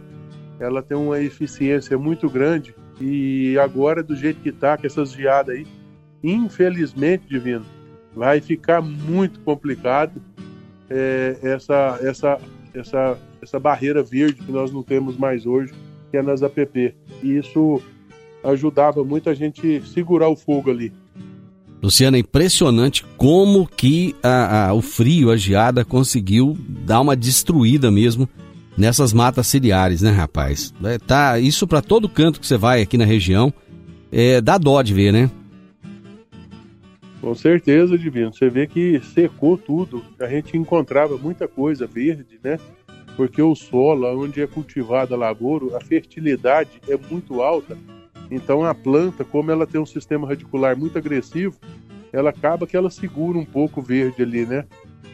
ela 0.59 0.83
tem 0.83 0.97
uma 0.97 1.21
eficiência 1.21 1.99
muito 1.99 2.31
grande 2.31 2.75
e 3.01 3.59
agora 3.59 4.03
do 4.03 4.17
jeito 4.17 4.41
que 4.41 4.51
tá, 4.51 4.77
com 4.77 4.87
essas 4.87 5.13
geadas 5.13 5.55
aí, 5.55 5.67
infelizmente, 6.23 7.29
Divino, 7.29 7.65
vai 8.15 8.41
ficar 8.41 8.81
muito 8.81 9.39
complicado 9.41 10.21
é, 10.91 11.37
essa, 11.43 11.99
essa, 12.03 12.39
essa, 12.75 13.19
essa 13.43 13.59
barreira 13.59 14.03
verde 14.03 14.43
que 14.43 14.53
nós 14.53 14.73
não 14.73 14.83
temos 14.83 15.17
mais 15.17 15.47
hoje, 15.47 15.73
que 16.11 16.17
é 16.17 16.23
nas 16.23 16.43
APP. 16.43 16.95
E 17.23 17.37
isso 17.37 17.83
ajudava 18.43 19.05
muito 19.05 19.29
a 19.29 19.35
gente 19.35 19.83
segurar 19.87 20.29
o 20.29 20.37
fogo 20.37 20.71
ali. 20.71 20.93
Luciano, 21.83 22.17
é 22.17 22.21
impressionante 22.21 23.05
como 23.17 23.67
que 23.67 24.15
a, 24.23 24.69
a, 24.69 24.75
o 24.75 24.83
frio, 24.83 25.31
a 25.31 25.37
geada, 25.37 25.85
conseguiu 25.85 26.59
dar 26.85 27.01
uma 27.01 27.15
destruída 27.15 27.91
mesmo 27.91 28.29
nessas 28.77 29.13
matas 29.13 29.47
ciliares, 29.47 30.03
né, 30.03 30.11
rapaz? 30.11 30.73
É, 30.83 30.99
tá, 30.99 31.39
isso 31.39 31.67
para 31.67 31.81
todo 31.81 32.09
canto 32.09 32.41
que 32.41 32.47
você 32.47 32.57
vai 32.57 32.83
aqui 32.83 32.97
na 32.97 33.05
região, 33.05 33.53
é, 34.11 34.41
dá 34.41 34.59
dó 34.59 34.81
de 34.83 34.93
ver, 34.93 35.13
né? 35.13 35.31
Com 37.21 37.35
certeza, 37.35 37.99
Divino. 37.99 38.33
Você 38.33 38.49
vê 38.49 38.67
que 38.67 39.01
secou 39.01 39.59
tudo. 39.59 40.05
A 40.21 40.27
gente 40.27 40.57
encontrava 40.57 41.17
muita 41.17 41.49
coisa 41.49 41.87
verde, 41.87 42.39
né? 42.43 42.59
Porque 43.17 43.43
o 43.43 43.55
solo, 43.55 44.07
onde 44.23 44.41
é 44.41 44.47
cultivada 44.47 45.15
a 45.15 45.19
lavoura, 45.19 45.77
a 45.77 45.81
fertilidade 45.81 46.81
é 46.89 46.97
muito 46.97 47.43
alta. 47.43 47.77
Então 48.31 48.65
a 48.65 48.75
planta, 48.75 49.25
como 49.25 49.51
ela 49.51 49.67
tem 49.67 49.81
um 49.81 49.87
sistema 49.87 50.29
radicular 50.29 50.77
muito 50.77 50.97
agressivo, 50.99 51.57
ela 52.13 52.31
acaba 52.31 52.67
que 52.67 52.77
ela 52.77 52.91
segura 52.91 53.39
um 53.39 53.45
pouco 53.45 53.83
verde 53.83 54.23
ali, 54.23 54.47
né? 54.47 54.65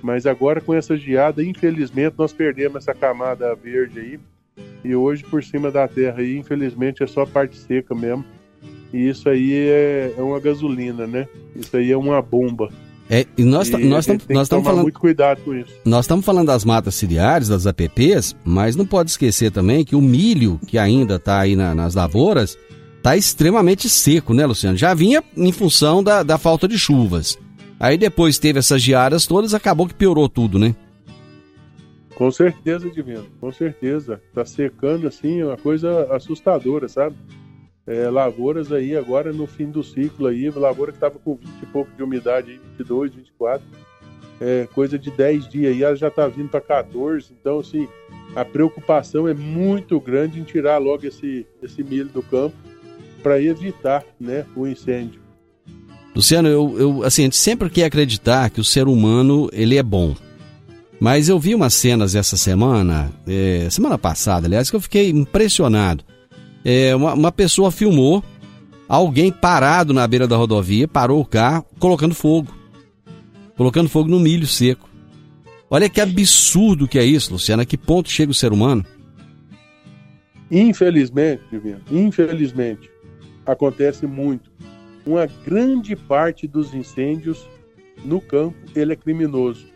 Mas 0.02 0.26
agora 0.26 0.60
com 0.60 0.74
essa 0.74 0.96
geada, 0.96 1.42
infelizmente, 1.42 2.16
nós 2.18 2.32
perdemos 2.32 2.76
essa 2.76 2.94
camada 2.94 3.54
verde 3.54 3.98
aí. 3.98 4.20
E 4.84 4.94
hoje 4.94 5.24
por 5.24 5.42
cima 5.42 5.70
da 5.70 5.88
terra 5.88 6.18
aí, 6.18 6.36
infelizmente, 6.36 7.02
é 7.02 7.06
só 7.06 7.22
a 7.22 7.26
parte 7.26 7.56
seca 7.56 7.94
mesmo. 7.94 8.24
E 8.94 9.08
isso 9.08 9.28
aí 9.28 9.52
é, 9.52 10.14
é 10.16 10.22
uma 10.22 10.38
gasolina, 10.38 11.04
né? 11.04 11.26
Isso 11.56 11.76
aí 11.76 11.90
é 11.90 11.96
uma 11.96 12.22
bomba. 12.22 12.68
É, 13.10 13.26
e 13.36 13.42
nós 13.42 13.68
e 13.68 13.84
nós 13.84 14.06
estamos 14.06 14.64
falando 14.64 14.82
muito 14.82 15.00
cuidado 15.00 15.40
com 15.42 15.52
isso. 15.52 15.72
Nós 15.84 16.04
estamos 16.04 16.24
falando 16.24 16.46
das 16.46 16.64
matas 16.64 16.94
ciliares, 16.94 17.48
das 17.48 17.66
APPs, 17.66 18.36
mas 18.44 18.76
não 18.76 18.86
pode 18.86 19.10
esquecer 19.10 19.50
também 19.50 19.84
que 19.84 19.96
o 19.96 20.00
milho 20.00 20.60
que 20.64 20.78
ainda 20.78 21.16
está 21.16 21.40
aí 21.40 21.56
na, 21.56 21.74
nas 21.74 21.96
lavouras 21.96 22.56
está 22.96 23.16
extremamente 23.16 23.88
seco, 23.88 24.32
né, 24.32 24.46
Luciano? 24.46 24.78
Já 24.78 24.94
vinha 24.94 25.24
em 25.36 25.50
função 25.50 26.00
da, 26.00 26.22
da 26.22 26.38
falta 26.38 26.68
de 26.68 26.78
chuvas. 26.78 27.36
Aí 27.80 27.98
depois 27.98 28.38
teve 28.38 28.60
essas 28.60 28.80
geadas 28.80 29.26
todas, 29.26 29.54
acabou 29.54 29.88
que 29.88 29.94
piorou 29.94 30.28
tudo, 30.28 30.56
né? 30.56 30.72
Com 32.14 32.30
certeza, 32.30 32.88
Divino, 32.88 33.26
com 33.40 33.50
certeza. 33.50 34.22
Tá 34.32 34.44
secando 34.44 35.08
assim, 35.08 35.40
é 35.40 35.46
uma 35.46 35.56
coisa 35.56 36.14
assustadora, 36.14 36.88
sabe? 36.88 37.16
É, 37.86 38.08
lavouras 38.08 38.72
aí 38.72 38.96
agora 38.96 39.32
no 39.32 39.46
fim 39.46 39.70
do 39.70 39.82
ciclo 39.82 40.26
aí, 40.26 40.48
lavoura 40.50 40.90
que 40.90 40.96
estava 40.96 41.18
com 41.18 41.34
20 41.34 41.48
e 41.62 41.66
pouco 41.66 41.90
de 41.94 42.02
umidade, 42.02 42.52
aí, 42.52 42.60
22, 42.78 43.14
24, 43.14 43.62
é, 44.40 44.66
coisa 44.74 44.98
de 44.98 45.10
10 45.10 45.48
dias 45.48 45.72
aí, 45.72 45.82
ela 45.82 45.96
já 45.96 46.08
está 46.08 46.26
vindo 46.26 46.48
para 46.48 46.60
14, 46.60 47.32
então 47.38 47.60
assim, 47.60 47.86
a 48.34 48.44
preocupação 48.44 49.28
é 49.28 49.34
muito 49.34 50.00
grande 50.00 50.40
em 50.40 50.44
tirar 50.44 50.78
logo 50.78 51.06
esse, 51.06 51.46
esse 51.62 51.82
milho 51.84 52.08
do 52.08 52.22
campo 52.22 52.56
para 53.22 53.40
evitar 53.40 54.04
né, 54.18 54.44
o 54.56 54.66
incêndio. 54.66 55.22
Luciano, 56.14 56.48
eu, 56.48 56.78
eu, 56.78 57.02
assim, 57.02 57.22
a 57.22 57.24
gente 57.24 57.36
sempre 57.36 57.68
quer 57.68 57.86
acreditar 57.86 58.48
que 58.50 58.60
o 58.60 58.64
ser 58.64 58.86
humano 58.86 59.48
ele 59.52 59.76
é 59.76 59.82
bom. 59.82 60.14
Mas 61.00 61.28
eu 61.28 61.40
vi 61.40 61.54
umas 61.54 61.74
cenas 61.74 62.14
essa 62.14 62.36
semana, 62.36 63.10
é, 63.26 63.68
semana 63.68 63.98
passada, 63.98 64.46
aliás, 64.46 64.70
que 64.70 64.76
eu 64.76 64.80
fiquei 64.80 65.10
impressionado 65.10 66.04
é, 66.64 66.94
uma, 66.96 67.14
uma 67.14 67.32
pessoa 67.32 67.70
filmou 67.70 68.24
alguém 68.88 69.30
parado 69.30 69.92
na 69.92 70.06
beira 70.06 70.26
da 70.26 70.36
rodovia, 70.36 70.88
parou 70.88 71.20
o 71.20 71.26
carro, 71.26 71.66
colocando 71.78 72.14
fogo. 72.14 72.54
Colocando 73.56 73.88
fogo 73.88 74.08
no 74.08 74.18
milho 74.18 74.46
seco. 74.46 74.88
Olha 75.70 75.88
que 75.88 76.00
absurdo 76.00 76.88
que 76.88 76.98
é 76.98 77.04
isso, 77.04 77.32
Luciana. 77.32 77.62
A 77.62 77.66
que 77.66 77.76
ponto 77.76 78.10
chega 78.10 78.30
o 78.30 78.34
ser 78.34 78.52
humano? 78.52 78.84
Infelizmente, 80.50 81.42
Divino, 81.50 81.80
infelizmente, 81.90 82.90
acontece 83.46 84.06
muito. 84.06 84.50
Uma 85.06 85.26
grande 85.26 85.96
parte 85.96 86.46
dos 86.46 86.72
incêndios 86.74 87.48
no 88.04 88.20
campo, 88.20 88.56
ele 88.74 88.92
é 88.92 88.96
criminoso. 88.96 89.66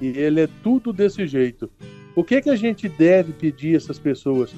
E 0.00 0.08
ele 0.08 0.40
é 0.40 0.48
tudo 0.62 0.92
desse 0.92 1.26
jeito. 1.26 1.70
O 2.14 2.24
que, 2.24 2.40
que 2.40 2.50
a 2.50 2.56
gente 2.56 2.88
deve 2.88 3.32
pedir 3.32 3.74
a 3.74 3.76
essas 3.76 3.98
pessoas? 3.98 4.52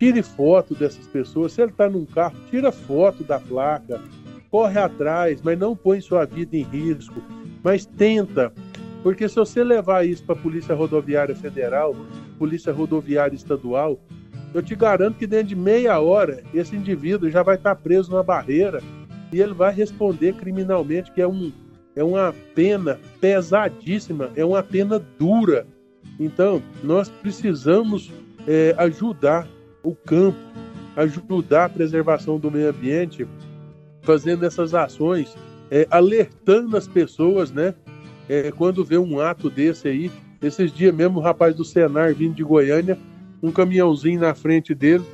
Tire 0.00 0.22
foto 0.22 0.74
dessas 0.74 1.06
pessoas. 1.06 1.52
Se 1.52 1.60
ele 1.60 1.72
está 1.72 1.86
num 1.86 2.06
carro, 2.06 2.34
tira 2.50 2.72
foto 2.72 3.22
da 3.22 3.38
placa, 3.38 4.00
corre 4.50 4.78
atrás, 4.78 5.42
mas 5.42 5.58
não 5.58 5.76
põe 5.76 6.00
sua 6.00 6.24
vida 6.24 6.56
em 6.56 6.62
risco. 6.62 7.22
Mas 7.62 7.84
tenta, 7.84 8.50
porque 9.02 9.28
se 9.28 9.36
você 9.36 9.62
levar 9.62 10.06
isso 10.06 10.24
para 10.24 10.34
a 10.34 10.38
Polícia 10.38 10.74
Rodoviária 10.74 11.36
Federal, 11.36 11.94
Polícia 12.38 12.72
Rodoviária 12.72 13.36
Estadual, 13.36 14.00
eu 14.54 14.62
te 14.62 14.74
garanto 14.74 15.18
que 15.18 15.26
dentro 15.26 15.48
de 15.48 15.54
meia 15.56 16.00
hora 16.00 16.42
esse 16.54 16.74
indivíduo 16.74 17.28
já 17.28 17.42
vai 17.42 17.56
estar 17.56 17.74
tá 17.74 17.80
preso 17.80 18.10
numa 18.10 18.22
barreira 18.22 18.82
e 19.30 19.38
ele 19.38 19.52
vai 19.52 19.72
responder 19.72 20.32
criminalmente, 20.32 21.12
que 21.12 21.20
é, 21.20 21.28
um, 21.28 21.52
é 21.94 22.02
uma 22.02 22.34
pena 22.54 22.98
pesadíssima, 23.20 24.30
é 24.34 24.44
uma 24.46 24.62
pena 24.62 24.98
dura. 25.18 25.66
Então, 26.18 26.62
nós 26.82 27.10
precisamos 27.10 28.10
é, 28.48 28.74
ajudar 28.78 29.46
o 29.82 29.94
campo, 29.94 30.38
ajudar 30.96 31.66
a 31.66 31.68
preservação 31.68 32.38
do 32.38 32.50
meio 32.50 32.70
ambiente, 32.70 33.26
fazendo 34.02 34.44
essas 34.44 34.74
ações, 34.74 35.36
é, 35.70 35.86
alertando 35.90 36.76
as 36.76 36.88
pessoas, 36.88 37.50
né? 37.50 37.74
É, 38.28 38.50
quando 38.52 38.84
vê 38.84 38.98
um 38.98 39.20
ato 39.20 39.50
desse 39.50 39.88
aí, 39.88 40.10
esses 40.42 40.72
dias 40.72 40.94
mesmo 40.94 41.18
o 41.18 41.22
rapaz 41.22 41.54
do 41.54 41.64
Senar 41.64 42.14
vindo 42.14 42.34
de 42.34 42.42
Goiânia, 42.42 42.98
um 43.42 43.50
caminhãozinho 43.50 44.20
na 44.20 44.34
frente 44.34 44.74
dele, 44.74 45.04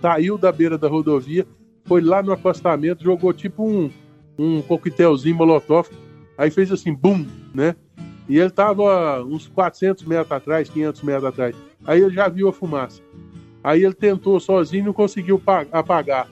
saiu 0.00 0.36
da 0.38 0.52
beira 0.52 0.76
da 0.76 0.88
rodovia, 0.88 1.46
foi 1.84 2.00
lá 2.00 2.22
no 2.22 2.32
acostamento, 2.32 3.02
jogou 3.02 3.32
tipo 3.32 3.66
um, 3.66 3.90
um 4.38 4.62
coquetelzinho 4.62 5.36
molotov, 5.36 5.88
aí 6.36 6.50
fez 6.50 6.70
assim, 6.70 6.94
bum, 6.94 7.26
né? 7.54 7.74
E 8.28 8.38
ele 8.38 8.50
tava 8.50 9.24
uns 9.24 9.48
400 9.48 10.04
metros 10.04 10.30
atrás, 10.30 10.68
500 10.68 11.02
metros 11.02 11.24
atrás. 11.24 11.56
Aí 11.86 12.02
ele 12.02 12.14
já 12.14 12.28
viu 12.28 12.48
a 12.48 12.52
fumaça. 12.52 13.02
Aí 13.62 13.84
ele 13.84 13.94
tentou 13.94 14.38
sozinho, 14.38 14.86
não 14.86 14.92
conseguiu 14.92 15.40
apagar. 15.72 16.28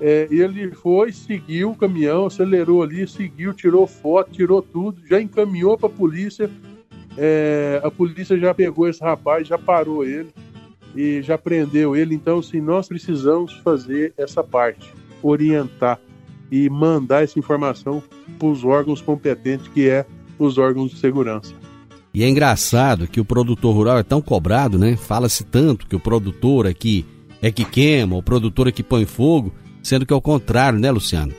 É, 0.00 0.26
ele 0.30 0.72
foi, 0.72 1.12
seguiu 1.12 1.72
o 1.72 1.76
caminhão, 1.76 2.26
acelerou 2.26 2.82
ali, 2.82 3.06
seguiu, 3.06 3.52
tirou 3.52 3.86
foto, 3.86 4.30
tirou 4.30 4.62
tudo, 4.62 5.00
já 5.06 5.20
encaminhou 5.20 5.76
para 5.76 5.88
a 5.88 5.92
polícia. 5.92 6.50
É, 7.18 7.80
a 7.84 7.90
polícia 7.90 8.38
já 8.38 8.54
pegou 8.54 8.88
esse 8.88 9.02
rapaz, 9.02 9.46
já 9.46 9.58
parou 9.58 10.04
ele 10.04 10.30
e 10.94 11.20
já 11.20 11.36
prendeu 11.36 11.94
ele. 11.94 12.14
Então, 12.14 12.40
sim, 12.40 12.60
nós 12.60 12.88
precisamos 12.88 13.54
fazer 13.58 14.14
essa 14.16 14.42
parte, 14.42 14.90
orientar 15.22 16.00
e 16.50 16.68
mandar 16.70 17.22
essa 17.22 17.38
informação 17.38 18.02
para 18.38 18.48
os 18.48 18.64
órgãos 18.64 19.02
competentes, 19.02 19.68
que 19.68 19.88
é 19.88 20.06
os 20.38 20.56
órgãos 20.56 20.92
de 20.92 20.98
segurança. 20.98 21.54
E 22.12 22.24
é 22.24 22.28
engraçado 22.28 23.06
que 23.06 23.20
o 23.20 23.24
produtor 23.24 23.74
rural 23.74 23.98
é 23.98 24.02
tão 24.02 24.20
cobrado, 24.20 24.78
né? 24.78 24.96
Fala-se 24.96 25.44
tanto 25.44 25.86
que 25.86 25.94
o 25.94 26.00
produtor 26.00 26.66
aqui 26.66 27.06
é 27.40 27.50
que 27.50 27.64
queima, 27.64 28.16
o 28.16 28.22
produtor 28.22 28.68
é 28.68 28.72
que 28.72 28.82
põe 28.82 29.04
fogo, 29.06 29.52
sendo 29.82 30.04
que 30.04 30.12
é 30.12 30.16
o 30.16 30.20
contrário, 30.20 30.78
né, 30.78 30.90
Luciano? 30.90 31.32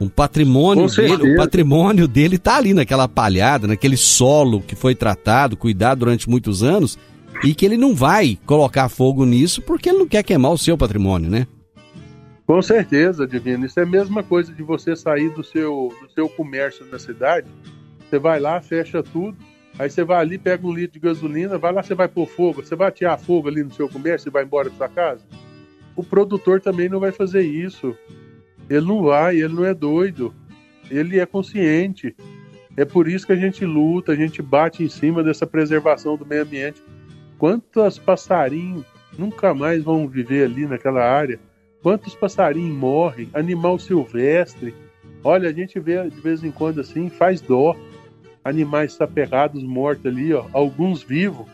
Um 0.00 0.08
patrimônio 0.08 0.86
dele, 0.88 1.32
o 1.32 1.36
patrimônio 1.36 2.06
dele 2.06 2.38
tá 2.38 2.56
ali 2.56 2.72
naquela 2.72 3.08
palhada, 3.08 3.66
naquele 3.66 3.96
solo 3.96 4.60
que 4.60 4.76
foi 4.76 4.94
tratado, 4.94 5.56
cuidado 5.56 6.00
durante 6.00 6.30
muitos 6.30 6.62
anos, 6.62 6.96
e 7.42 7.54
que 7.54 7.66
ele 7.66 7.76
não 7.76 7.94
vai 7.94 8.38
colocar 8.46 8.88
fogo 8.88 9.24
nisso 9.24 9.60
porque 9.62 9.88
ele 9.88 9.98
não 9.98 10.06
quer 10.06 10.22
queimar 10.22 10.52
o 10.52 10.58
seu 10.58 10.78
patrimônio, 10.78 11.28
né? 11.28 11.46
Com 12.46 12.62
certeza, 12.62 13.26
Divino. 13.26 13.66
Isso 13.66 13.78
é 13.78 13.82
a 13.82 13.86
mesma 13.86 14.22
coisa 14.22 14.52
de 14.52 14.62
você 14.62 14.94
sair 14.94 15.30
do 15.30 15.42
seu, 15.42 15.92
do 16.00 16.10
seu 16.12 16.28
comércio 16.28 16.86
na 16.90 16.98
cidade. 16.98 17.46
Você 18.08 18.18
vai 18.18 18.40
lá, 18.40 18.60
fecha 18.60 19.02
tudo, 19.02 19.36
aí 19.78 19.88
você 19.88 20.04
vai 20.04 20.18
ali, 20.18 20.38
pega 20.38 20.66
um 20.66 20.72
litro 20.72 20.94
de 20.94 21.06
gasolina, 21.06 21.56
vai 21.56 21.72
lá, 21.72 21.82
você 21.82 21.94
vai 21.94 22.08
pôr 22.08 22.26
fogo, 22.26 22.62
você 22.62 22.74
vai 22.74 22.90
tirar 22.90 23.16
fogo 23.16 23.48
ali 23.48 23.62
no 23.62 23.72
seu 23.72 23.88
comércio 23.88 24.28
e 24.28 24.32
vai 24.32 24.44
embora 24.44 24.68
para 24.68 24.76
sua 24.76 24.88
casa. 24.88 25.24
O 25.94 26.02
produtor 26.02 26.60
também 26.60 26.88
não 26.88 27.00
vai 27.00 27.12
fazer 27.12 27.42
isso. 27.42 27.96
Ele 28.68 28.86
não 28.86 29.02
vai, 29.02 29.36
ele 29.36 29.54
não 29.54 29.64
é 29.64 29.74
doido. 29.74 30.34
Ele 30.90 31.18
é 31.18 31.26
consciente. 31.26 32.14
É 32.76 32.84
por 32.84 33.08
isso 33.08 33.26
que 33.26 33.32
a 33.32 33.36
gente 33.36 33.64
luta, 33.64 34.12
a 34.12 34.14
gente 34.14 34.40
bate 34.40 34.84
em 34.84 34.88
cima 34.88 35.24
dessa 35.24 35.46
preservação 35.46 36.16
do 36.16 36.24
meio 36.24 36.42
ambiente. 36.42 36.80
Quantos 37.36 37.98
passarinhos 37.98 38.84
nunca 39.18 39.52
mais 39.52 39.82
vão 39.82 40.06
viver 40.06 40.44
ali 40.44 40.66
naquela 40.66 41.02
área? 41.02 41.40
Quantos 41.82 42.14
passarinhos 42.14 42.76
morrem? 42.76 43.28
Animal 43.34 43.78
silvestre. 43.78 44.74
Olha, 45.24 45.48
a 45.48 45.52
gente 45.52 45.80
vê 45.80 46.08
de 46.08 46.20
vez 46.20 46.44
em 46.44 46.52
quando 46.52 46.80
assim, 46.80 47.10
faz 47.10 47.40
dó. 47.40 47.76
Animais 48.48 48.94
saperrados 48.94 49.62
mortos 49.62 50.06
ali, 50.06 50.32
ó, 50.32 50.44
alguns 50.52 51.02
vivos, 51.02 51.46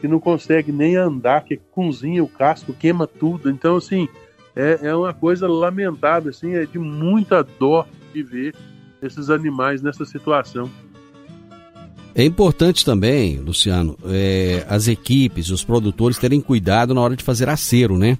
que 0.00 0.06
não 0.06 0.20
conseguem 0.20 0.74
nem 0.74 0.96
andar, 0.96 1.44
que 1.44 1.56
cozinha 1.72 2.22
o 2.22 2.28
casco, 2.28 2.72
queima 2.72 3.06
tudo. 3.06 3.50
Então, 3.50 3.76
assim, 3.76 4.08
é, 4.54 4.78
é 4.82 4.94
uma 4.94 5.12
coisa 5.12 5.48
lamentável, 5.48 6.30
assim, 6.30 6.54
é 6.54 6.64
de 6.64 6.78
muita 6.78 7.42
dó 7.42 7.86
de 8.14 8.22
ver 8.22 8.54
esses 9.02 9.28
animais 9.28 9.82
nessa 9.82 10.04
situação. 10.04 10.70
É 12.14 12.24
importante 12.24 12.84
também, 12.84 13.38
Luciano, 13.38 13.98
é, 14.06 14.64
as 14.68 14.88
equipes, 14.88 15.50
os 15.50 15.64
produtores 15.64 16.16
terem 16.16 16.40
cuidado 16.40 16.94
na 16.94 17.00
hora 17.00 17.16
de 17.16 17.22
fazer 17.24 17.48
acero, 17.48 17.98
né? 17.98 18.16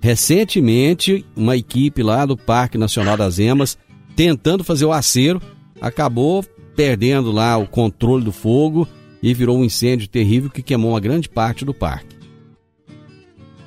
Recentemente, 0.00 1.24
uma 1.34 1.56
equipe 1.56 2.02
lá 2.02 2.26
do 2.26 2.36
Parque 2.36 2.76
Nacional 2.76 3.16
das 3.16 3.38
Emas, 3.38 3.78
tentando 4.14 4.62
fazer 4.62 4.84
o 4.84 4.92
acero, 4.92 5.40
acabou 5.80 6.44
perdendo 6.78 7.32
lá 7.32 7.58
o 7.58 7.66
controle 7.66 8.22
do 8.22 8.30
fogo 8.30 8.86
e 9.20 9.34
virou 9.34 9.58
um 9.58 9.64
incêndio 9.64 10.06
terrível 10.06 10.48
que 10.48 10.62
queimou 10.62 10.92
uma 10.92 11.00
grande 11.00 11.28
parte 11.28 11.64
do 11.64 11.74
parque. 11.74 12.16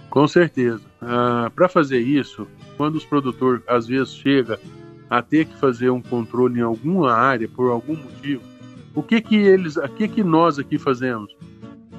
Com 0.10 0.26
certeza. 0.30 0.80
Ah, 1.02 1.52
Para 1.54 1.68
fazer 1.68 2.00
isso, 2.00 2.48
quando 2.78 2.96
os 2.96 3.04
produtores 3.04 3.62
às 3.68 3.86
vezes 3.86 4.14
chega 4.14 4.58
a 5.10 5.22
ter 5.22 5.44
que 5.44 5.58
fazer 5.58 5.90
um 5.90 6.02
controle 6.02 6.60
em 6.60 6.64
alguma 6.64 7.12
área 7.12 7.50
por 7.50 7.70
algum 7.70 7.98
motivo, 7.98 8.44
o 8.96 9.04
que 9.04 9.20
que 9.20 9.36
eles, 9.36 9.76
o 9.76 9.90
que 9.90 10.08
que 10.08 10.24
nós 10.24 10.58
aqui 10.58 10.78
fazemos? 10.78 11.36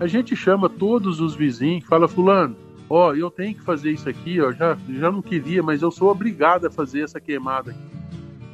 A 0.01 0.07
gente 0.07 0.35
chama 0.35 0.67
todos 0.67 1.21
os 1.21 1.35
vizinhos, 1.35 1.85
fala 1.85 2.09
fulano, 2.09 2.57
ó, 2.89 3.13
eu 3.13 3.31
tenho 3.31 3.55
que 3.55 3.63
fazer 3.63 3.91
isso 3.91 4.09
aqui, 4.09 4.41
ó, 4.41 4.51
já, 4.51 4.79
já 4.89 5.13
não 5.13 5.21
queria, 5.21 5.63
mas 5.63 5.83
eu 5.83 5.91
sou 5.91 6.11
obrigado 6.11 6.69
a 6.69 6.71
fazer 6.71 7.03
essa 7.03 7.21
queimada 7.21 7.73
aqui. 7.73 7.81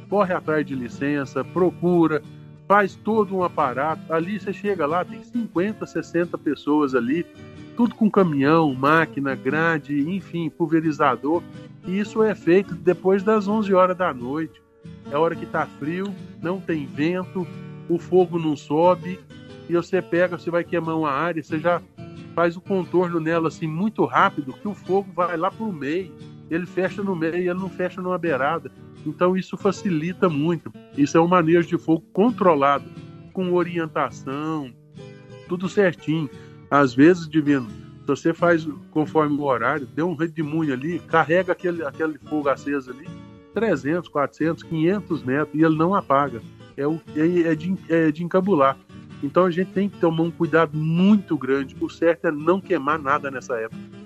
Corre 0.09 0.33
atrás 0.33 0.65
de 0.65 0.75
licença, 0.75 1.41
procura, 1.41 2.21
faz 2.69 2.95
todo 2.95 3.35
um 3.35 3.43
aparato. 3.43 4.13
Ali 4.13 4.39
você 4.39 4.53
chega 4.53 4.85
lá, 4.85 5.03
tem 5.03 5.23
50, 5.23 5.87
60 5.87 6.37
pessoas 6.37 6.93
ali, 6.93 7.25
tudo 7.75 7.95
com 7.95 8.11
caminhão, 8.11 8.71
máquina, 8.75 9.33
grade, 9.33 9.99
enfim, 10.07 10.51
pulverizador. 10.51 11.41
E 11.87 11.99
isso 11.99 12.21
é 12.21 12.35
feito 12.35 12.75
depois 12.75 13.23
das 13.23 13.47
11 13.47 13.73
horas 13.73 13.97
da 13.97 14.13
noite. 14.13 14.61
É 15.11 15.17
hora 15.17 15.35
que 15.35 15.47
tá 15.47 15.65
frio, 15.79 16.13
não 16.43 16.61
tem 16.61 16.85
vento, 16.85 17.47
o 17.89 17.97
fogo 17.97 18.37
não 18.37 18.55
sobe, 18.55 19.19
e 19.67 19.73
você 19.73 19.99
pega, 19.99 20.37
você 20.37 20.51
vai 20.51 20.63
queimar 20.63 20.95
uma 20.95 21.09
área, 21.09 21.41
você 21.41 21.57
já 21.57 21.81
faz 22.35 22.55
o 22.55 22.61
contorno 22.61 23.19
nela 23.19 23.47
assim 23.47 23.65
muito 23.65 24.05
rápido, 24.05 24.53
que 24.53 24.67
o 24.67 24.75
fogo 24.75 25.11
vai 25.15 25.35
lá 25.35 25.49
para 25.49 25.65
o 25.65 25.73
meio. 25.73 26.13
Ele 26.49 26.65
fecha 26.65 27.03
no 27.03 27.15
meio, 27.15 27.35
ele 27.35 27.53
não 27.53 27.69
fecha 27.69 28.01
numa 28.01 28.17
beirada. 28.17 28.71
Então 29.05 29.37
isso 29.37 29.57
facilita 29.57 30.27
muito. 30.27 30.71
Isso 30.97 31.17
é 31.17 31.21
um 31.21 31.27
manejo 31.27 31.67
de 31.67 31.77
fogo 31.77 32.03
controlado, 32.11 32.85
com 33.33 33.53
orientação, 33.53 34.73
tudo 35.47 35.69
certinho. 35.69 36.29
Às 36.69 36.93
vezes, 36.93 37.27
divino, 37.27 37.67
se 37.69 38.07
você 38.07 38.33
faz 38.33 38.67
conforme 38.91 39.37
o 39.37 39.43
horário, 39.43 39.87
deu 39.87 40.09
um 40.09 40.15
redemoinho 40.15 40.73
ali, 40.73 40.99
carrega 40.99 41.51
aquele, 41.51 41.83
aquele 41.83 42.17
fogo 42.17 42.49
aceso 42.49 42.91
ali, 42.91 43.07
300, 43.53 44.09
400, 44.09 44.63
500 44.63 45.23
metros, 45.23 45.59
e 45.59 45.63
ele 45.63 45.75
não 45.75 45.95
apaga. 45.95 46.41
É, 46.77 46.87
o, 46.87 46.99
é, 47.15 47.51
é, 47.51 47.55
de, 47.55 47.75
é 47.89 48.11
de 48.11 48.23
encabular. 48.23 48.77
Então 49.21 49.45
a 49.45 49.51
gente 49.51 49.71
tem 49.71 49.89
que 49.89 49.99
tomar 49.99 50.23
um 50.23 50.31
cuidado 50.31 50.77
muito 50.77 51.37
grande. 51.37 51.75
O 51.81 51.89
certo 51.89 52.25
é 52.25 52.31
não 52.31 52.61
queimar 52.61 52.97
nada 52.97 53.29
nessa 53.29 53.55
época. 53.55 53.98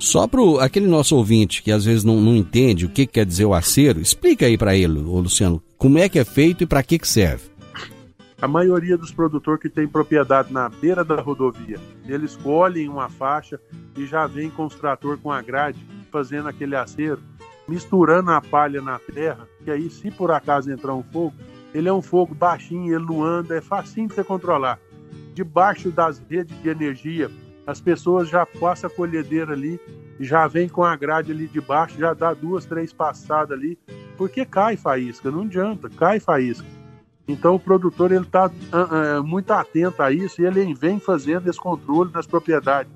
Só 0.00 0.26
para 0.26 0.64
aquele 0.64 0.86
nosso 0.86 1.14
ouvinte 1.14 1.62
que 1.62 1.70
às 1.70 1.84
vezes 1.84 2.04
não, 2.04 2.18
não 2.22 2.34
entende 2.34 2.86
o 2.86 2.88
que, 2.88 3.06
que 3.06 3.12
quer 3.12 3.26
dizer 3.26 3.44
o 3.44 3.52
acero, 3.52 4.00
explica 4.00 4.46
aí 4.46 4.56
para 4.56 4.74
ele, 4.74 4.98
ô 4.98 5.20
Luciano, 5.20 5.62
como 5.76 5.98
é 5.98 6.08
que 6.08 6.18
é 6.18 6.24
feito 6.24 6.64
e 6.64 6.66
para 6.66 6.82
que, 6.82 6.98
que 6.98 7.06
serve. 7.06 7.50
A 8.40 8.48
maioria 8.48 8.96
dos 8.96 9.12
produtores 9.12 9.60
que 9.60 9.68
tem 9.68 9.86
propriedade 9.86 10.50
na 10.50 10.70
beira 10.70 11.04
da 11.04 11.20
rodovia, 11.20 11.78
eles 12.08 12.34
colhem 12.34 12.88
uma 12.88 13.10
faixa 13.10 13.60
e 13.94 14.06
já 14.06 14.26
vem 14.26 14.48
com 14.48 14.64
os 14.64 14.74
trator 14.74 15.18
com 15.18 15.30
a 15.30 15.42
grade 15.42 15.78
fazendo 16.10 16.48
aquele 16.48 16.74
acero, 16.74 17.20
misturando 17.68 18.30
a 18.30 18.40
palha 18.40 18.80
na 18.80 18.98
terra, 18.98 19.46
que 19.62 19.70
aí 19.70 19.90
se 19.90 20.10
por 20.10 20.30
acaso 20.30 20.72
entrar 20.72 20.94
um 20.94 21.02
fogo, 21.02 21.34
ele 21.74 21.90
é 21.90 21.92
um 21.92 22.00
fogo 22.00 22.34
baixinho, 22.34 22.94
ele 22.94 23.04
não 23.04 23.22
anda, 23.22 23.54
é 23.54 23.60
facinho 23.60 24.08
de 24.08 24.14
você 24.14 24.24
controlar. 24.24 24.78
Debaixo 25.34 25.90
das 25.90 26.18
redes 26.30 26.56
de 26.62 26.70
energia, 26.70 27.30
as 27.66 27.80
pessoas 27.80 28.28
já 28.28 28.44
passam 28.44 28.88
a 28.88 28.92
colhedeira 28.92 29.52
ali, 29.52 29.80
já 30.18 30.46
vem 30.46 30.68
com 30.68 30.82
a 30.82 30.96
grade 30.96 31.32
ali 31.32 31.46
de 31.46 31.60
baixo, 31.60 31.98
já 31.98 32.12
dá 32.12 32.34
duas, 32.34 32.64
três 32.64 32.92
passadas 32.92 33.56
ali, 33.56 33.78
porque 34.16 34.44
cai 34.44 34.76
faísca, 34.76 35.30
não 35.30 35.42
adianta, 35.42 35.88
cai 35.88 36.20
faísca. 36.20 36.66
Então 37.26 37.54
o 37.54 37.60
produtor 37.60 38.10
ele 38.10 38.24
está 38.24 38.46
uh, 38.46 39.20
uh, 39.20 39.24
muito 39.24 39.50
atento 39.52 40.02
a 40.02 40.10
isso 40.10 40.42
e 40.42 40.46
ele 40.46 40.74
vem 40.74 40.98
fazendo 40.98 41.48
esse 41.48 41.58
controle 41.58 42.10
das 42.10 42.26
propriedades. 42.26 42.92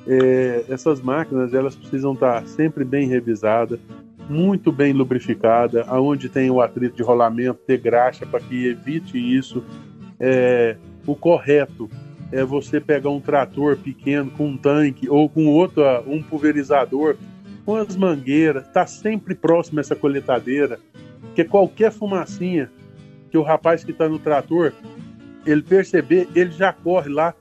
É, 0.07 0.65
essas 0.69 1.01
máquinas 1.01 1.53
elas 1.53 1.75
precisam 1.75 2.13
estar 2.13 2.47
sempre 2.47 2.83
bem 2.83 3.07
revisadas, 3.07 3.79
muito 4.29 4.71
bem 4.71 4.93
lubrificada, 4.93 5.83
aonde 5.87 6.29
tem 6.29 6.49
o 6.49 6.61
atrito 6.61 6.95
de 6.95 7.03
rolamento, 7.03 7.59
ter 7.65 7.77
graxa 7.77 8.25
para 8.25 8.39
que 8.39 8.67
evite 8.67 9.17
isso. 9.17 9.63
É, 10.19 10.77
o 11.05 11.15
correto 11.15 11.89
é 12.31 12.43
você 12.43 12.79
pegar 12.79 13.09
um 13.09 13.19
trator 13.19 13.77
pequeno 13.77 14.31
com 14.31 14.47
um 14.47 14.57
tanque 14.57 15.09
ou 15.09 15.29
com 15.29 15.47
outro, 15.47 15.83
um 16.07 16.21
pulverizador, 16.21 17.15
com 17.65 17.75
as 17.75 17.95
mangueiras, 17.95 18.67
tá 18.69 18.85
sempre 18.85 19.35
próximo 19.35 19.79
essa 19.79 19.95
coletadeira, 19.95 20.79
porque 21.21 21.43
qualquer 21.43 21.91
fumacinha 21.91 22.69
que 23.29 23.37
o 23.37 23.43
rapaz 23.43 23.83
que 23.83 23.91
está 23.91 24.07
no 24.07 24.19
trator 24.19 24.73
ele 25.45 25.61
perceber, 25.61 26.27
ele 26.35 26.51
já 26.51 26.71
corre 26.71 27.09
lá, 27.09 27.33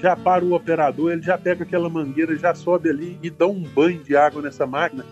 já 0.00 0.16
para 0.16 0.44
o 0.44 0.54
operador, 0.54 1.12
ele 1.12 1.22
já 1.22 1.36
pega 1.36 1.64
aquela 1.64 1.88
mangueira, 1.88 2.36
já 2.36 2.54
sobe 2.54 2.88
ali 2.88 3.18
e 3.22 3.30
dá 3.30 3.46
um 3.46 3.62
banho 3.62 4.02
de 4.02 4.16
água 4.16 4.42
nessa 4.42 4.66
máquina, 4.66 5.04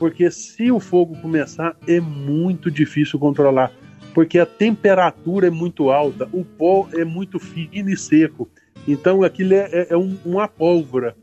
porque 0.00 0.30
se 0.30 0.72
o 0.72 0.80
fogo 0.80 1.14
começar 1.20 1.76
é 1.86 2.00
muito 2.00 2.70
difícil 2.70 3.18
controlar, 3.18 3.70
porque 4.14 4.38
a 4.38 4.46
temperatura 4.46 5.48
é 5.48 5.50
muito 5.50 5.90
alta, 5.90 6.26
o 6.32 6.42
pó 6.42 6.88
é 6.94 7.04
muito 7.04 7.38
fino 7.38 7.90
e 7.90 7.96
seco. 7.98 8.48
Então 8.88 9.22
aquilo 9.22 9.52
é, 9.52 9.68
é, 9.70 9.86
é 9.90 9.96
um, 9.98 10.16
uma 10.24 10.48
pólvora. 10.48 11.14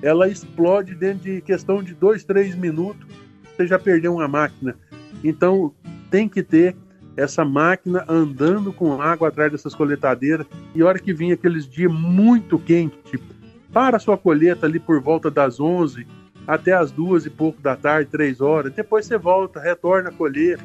Ela 0.00 0.28
explode 0.28 0.94
dentro 0.94 1.24
de 1.24 1.40
questão 1.40 1.82
de 1.82 1.92
dois, 1.92 2.22
três 2.22 2.54
minutos, 2.54 3.04
você 3.44 3.66
já 3.66 3.80
perdeu 3.80 4.14
uma 4.14 4.28
máquina. 4.28 4.76
Então 5.24 5.74
tem 6.08 6.28
que 6.28 6.44
ter 6.44 6.76
essa 7.16 7.44
máquina 7.44 8.04
andando 8.08 8.72
com 8.72 9.02
água 9.02 9.26
atrás 9.26 9.50
dessas 9.50 9.74
coletadeiras. 9.74 10.46
E 10.72 10.80
a 10.80 10.86
hora 10.86 11.00
que 11.00 11.12
vinha 11.12 11.34
aqueles 11.34 11.68
dias 11.68 11.92
muito 11.92 12.60
quentes, 12.60 13.20
para 13.72 13.98
sua 13.98 14.16
colheita 14.16 14.66
ali 14.66 14.78
por 14.78 15.00
volta 15.02 15.28
das 15.28 15.58
11 15.58 16.06
até 16.46 16.72
as 16.72 16.90
duas 16.90 17.26
e 17.26 17.30
pouco 17.30 17.60
da 17.60 17.76
tarde, 17.76 18.10
três 18.10 18.40
horas. 18.40 18.72
Depois 18.72 19.06
você 19.06 19.16
volta, 19.16 19.60
retorna 19.60 20.08
a 20.08 20.12
colher, 20.12 20.58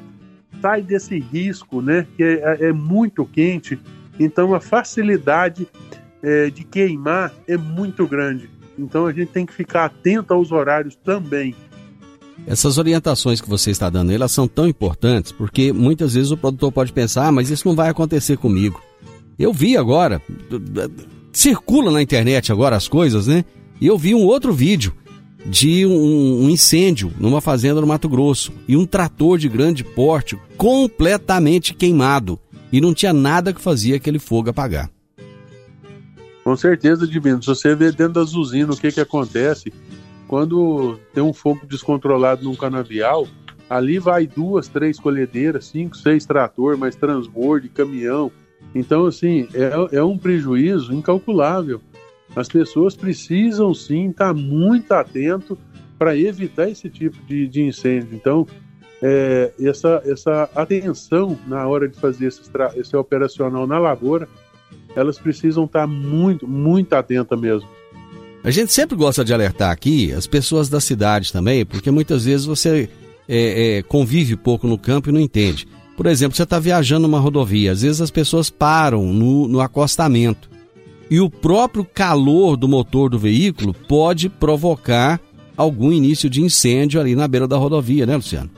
sai 0.61 0.81
desse 0.81 1.19
risco, 1.19 1.81
né? 1.81 2.07
Que 2.17 2.23
é, 2.23 2.67
é 2.67 2.73
muito 2.73 3.25
quente. 3.25 3.79
Então 4.19 4.53
a 4.53 4.59
facilidade 4.59 5.67
é, 6.23 6.49
de 6.49 6.63
queimar 6.63 7.33
é 7.47 7.57
muito 7.57 8.07
grande. 8.07 8.49
Então 8.77 9.05
a 9.05 9.13
gente 9.13 9.31
tem 9.31 9.45
que 9.45 9.53
ficar 9.53 9.85
atento 9.85 10.33
aos 10.33 10.51
horários 10.51 10.95
também. 10.95 11.55
Essas 12.47 12.77
orientações 12.77 13.39
que 13.39 13.49
você 13.49 13.71
está 13.71 13.89
dando, 13.89 14.11
elas 14.11 14.31
são 14.31 14.47
tão 14.47 14.67
importantes 14.67 15.31
porque 15.31 15.71
muitas 15.71 16.13
vezes 16.13 16.31
o 16.31 16.37
produtor 16.37 16.71
pode 16.71 16.91
pensar, 16.91 17.27
ah, 17.27 17.31
mas 17.31 17.49
isso 17.49 17.67
não 17.67 17.75
vai 17.75 17.89
acontecer 17.89 18.37
comigo. 18.37 18.81
Eu 19.37 19.53
vi 19.53 19.75
agora, 19.75 20.21
circula 21.31 21.91
na 21.91 22.01
internet 22.01 22.51
agora 22.51 22.75
as 22.75 22.87
coisas, 22.87 23.27
né? 23.27 23.43
E 23.79 23.87
eu 23.87 23.97
vi 23.97 24.15
um 24.15 24.23
outro 24.23 24.53
vídeo 24.53 24.93
de 25.45 25.85
um, 25.85 26.45
um, 26.45 26.49
incêndio 26.49 27.13
numa 27.19 27.39
fazenda 27.39 27.79
no 27.79 27.87
Mato 27.87 28.09
Grosso 28.09 28.51
e 28.67 28.75
um 28.75 28.85
trator 28.85 29.37
de 29.37 29.47
grande 29.47 29.83
porte 29.83 30.37
completamente 30.57 31.73
queimado 31.73 32.39
e 32.71 32.81
não 32.81 32.93
tinha 32.93 33.13
nada 33.13 33.53
que 33.53 33.61
fazia 33.61 33.95
aquele 33.95 34.19
fogo 34.19 34.49
apagar. 34.49 34.89
Com 36.43 36.55
certeza, 36.55 37.07
Divino. 37.07 37.41
Se 37.41 37.47
você 37.47 37.75
vê 37.75 37.91
dentro 37.91 38.13
das 38.13 38.33
usinas 38.33 38.77
o 38.77 38.81
que, 38.81 38.91
que 38.91 39.01
acontece, 39.01 39.71
quando 40.27 40.99
tem 41.13 41.23
um 41.23 41.33
fogo 41.33 41.65
descontrolado 41.65 42.43
num 42.43 42.55
canavial, 42.55 43.27
ali 43.69 43.99
vai 43.99 44.27
duas, 44.27 44.67
três 44.67 44.99
colhedeiras, 44.99 45.65
cinco, 45.65 45.97
seis 45.97 46.25
trator, 46.25 46.77
mais 46.77 46.95
transbordo, 46.95 47.69
caminhão. 47.69 48.31
Então, 48.73 49.05
assim, 49.05 49.47
é, 49.53 49.97
é 49.97 50.03
um 50.03 50.17
prejuízo 50.17 50.93
incalculável. 50.93 51.81
As 52.35 52.47
pessoas 52.47 52.95
precisam 52.95 53.73
sim 53.73 54.09
estar 54.09 54.33
muito 54.33 54.91
atento 54.91 55.57
para 55.97 56.17
evitar 56.17 56.69
esse 56.69 56.89
tipo 56.89 57.17
de, 57.25 57.47
de 57.47 57.61
incêndio. 57.61 58.09
Então, 58.13 58.45
é, 59.01 59.51
essa, 59.59 60.01
essa 60.05 60.49
atenção 60.55 61.37
na 61.47 61.65
hora 61.67 61.87
de 61.87 61.97
fazer 61.97 62.27
esse, 62.27 62.41
esse 62.75 62.95
operacional 62.95 63.65
na 63.65 63.79
lavoura 63.79 64.27
elas 64.95 65.19
precisam 65.19 65.65
estar 65.65 65.85
muito, 65.85 66.47
muito 66.47 66.93
atentas 66.93 67.39
mesmo. 67.39 67.67
A 68.43 68.51
gente 68.51 68.71
sempre 68.71 68.95
gosta 68.95 69.25
de 69.25 69.33
alertar 69.33 69.71
aqui 69.71 70.11
as 70.13 70.25
pessoas 70.25 70.69
da 70.69 70.79
cidade 70.79 71.33
também, 71.33 71.65
porque 71.65 71.91
muitas 71.91 72.25
vezes 72.25 72.45
você 72.45 72.89
é, 73.27 73.77
é, 73.77 73.83
convive 73.83 74.35
pouco 74.35 74.67
no 74.67 74.77
campo 74.77 75.09
e 75.09 75.11
não 75.11 75.19
entende. 75.19 75.67
Por 75.97 76.05
exemplo, 76.05 76.35
você 76.35 76.43
está 76.43 76.59
viajando 76.59 77.07
numa 77.07 77.19
rodovia, 77.19 77.71
às 77.71 77.81
vezes 77.81 78.01
as 78.01 78.11
pessoas 78.11 78.49
param 78.49 79.11
no, 79.11 79.47
no 79.47 79.59
acostamento 79.59 80.49
e 81.09 81.19
o 81.19 81.29
próprio 81.29 81.85
calor 81.85 82.57
do 82.57 82.67
motor 82.67 83.09
do 83.09 83.19
veículo 83.19 83.73
pode 83.73 84.29
provocar 84.29 85.19
algum 85.55 85.91
início 85.91 86.29
de 86.29 86.41
incêndio 86.41 86.99
ali 86.99 87.15
na 87.15 87.27
beira 87.27 87.47
da 87.47 87.57
rodovia, 87.57 88.05
né, 88.05 88.15
Luciano? 88.15 88.49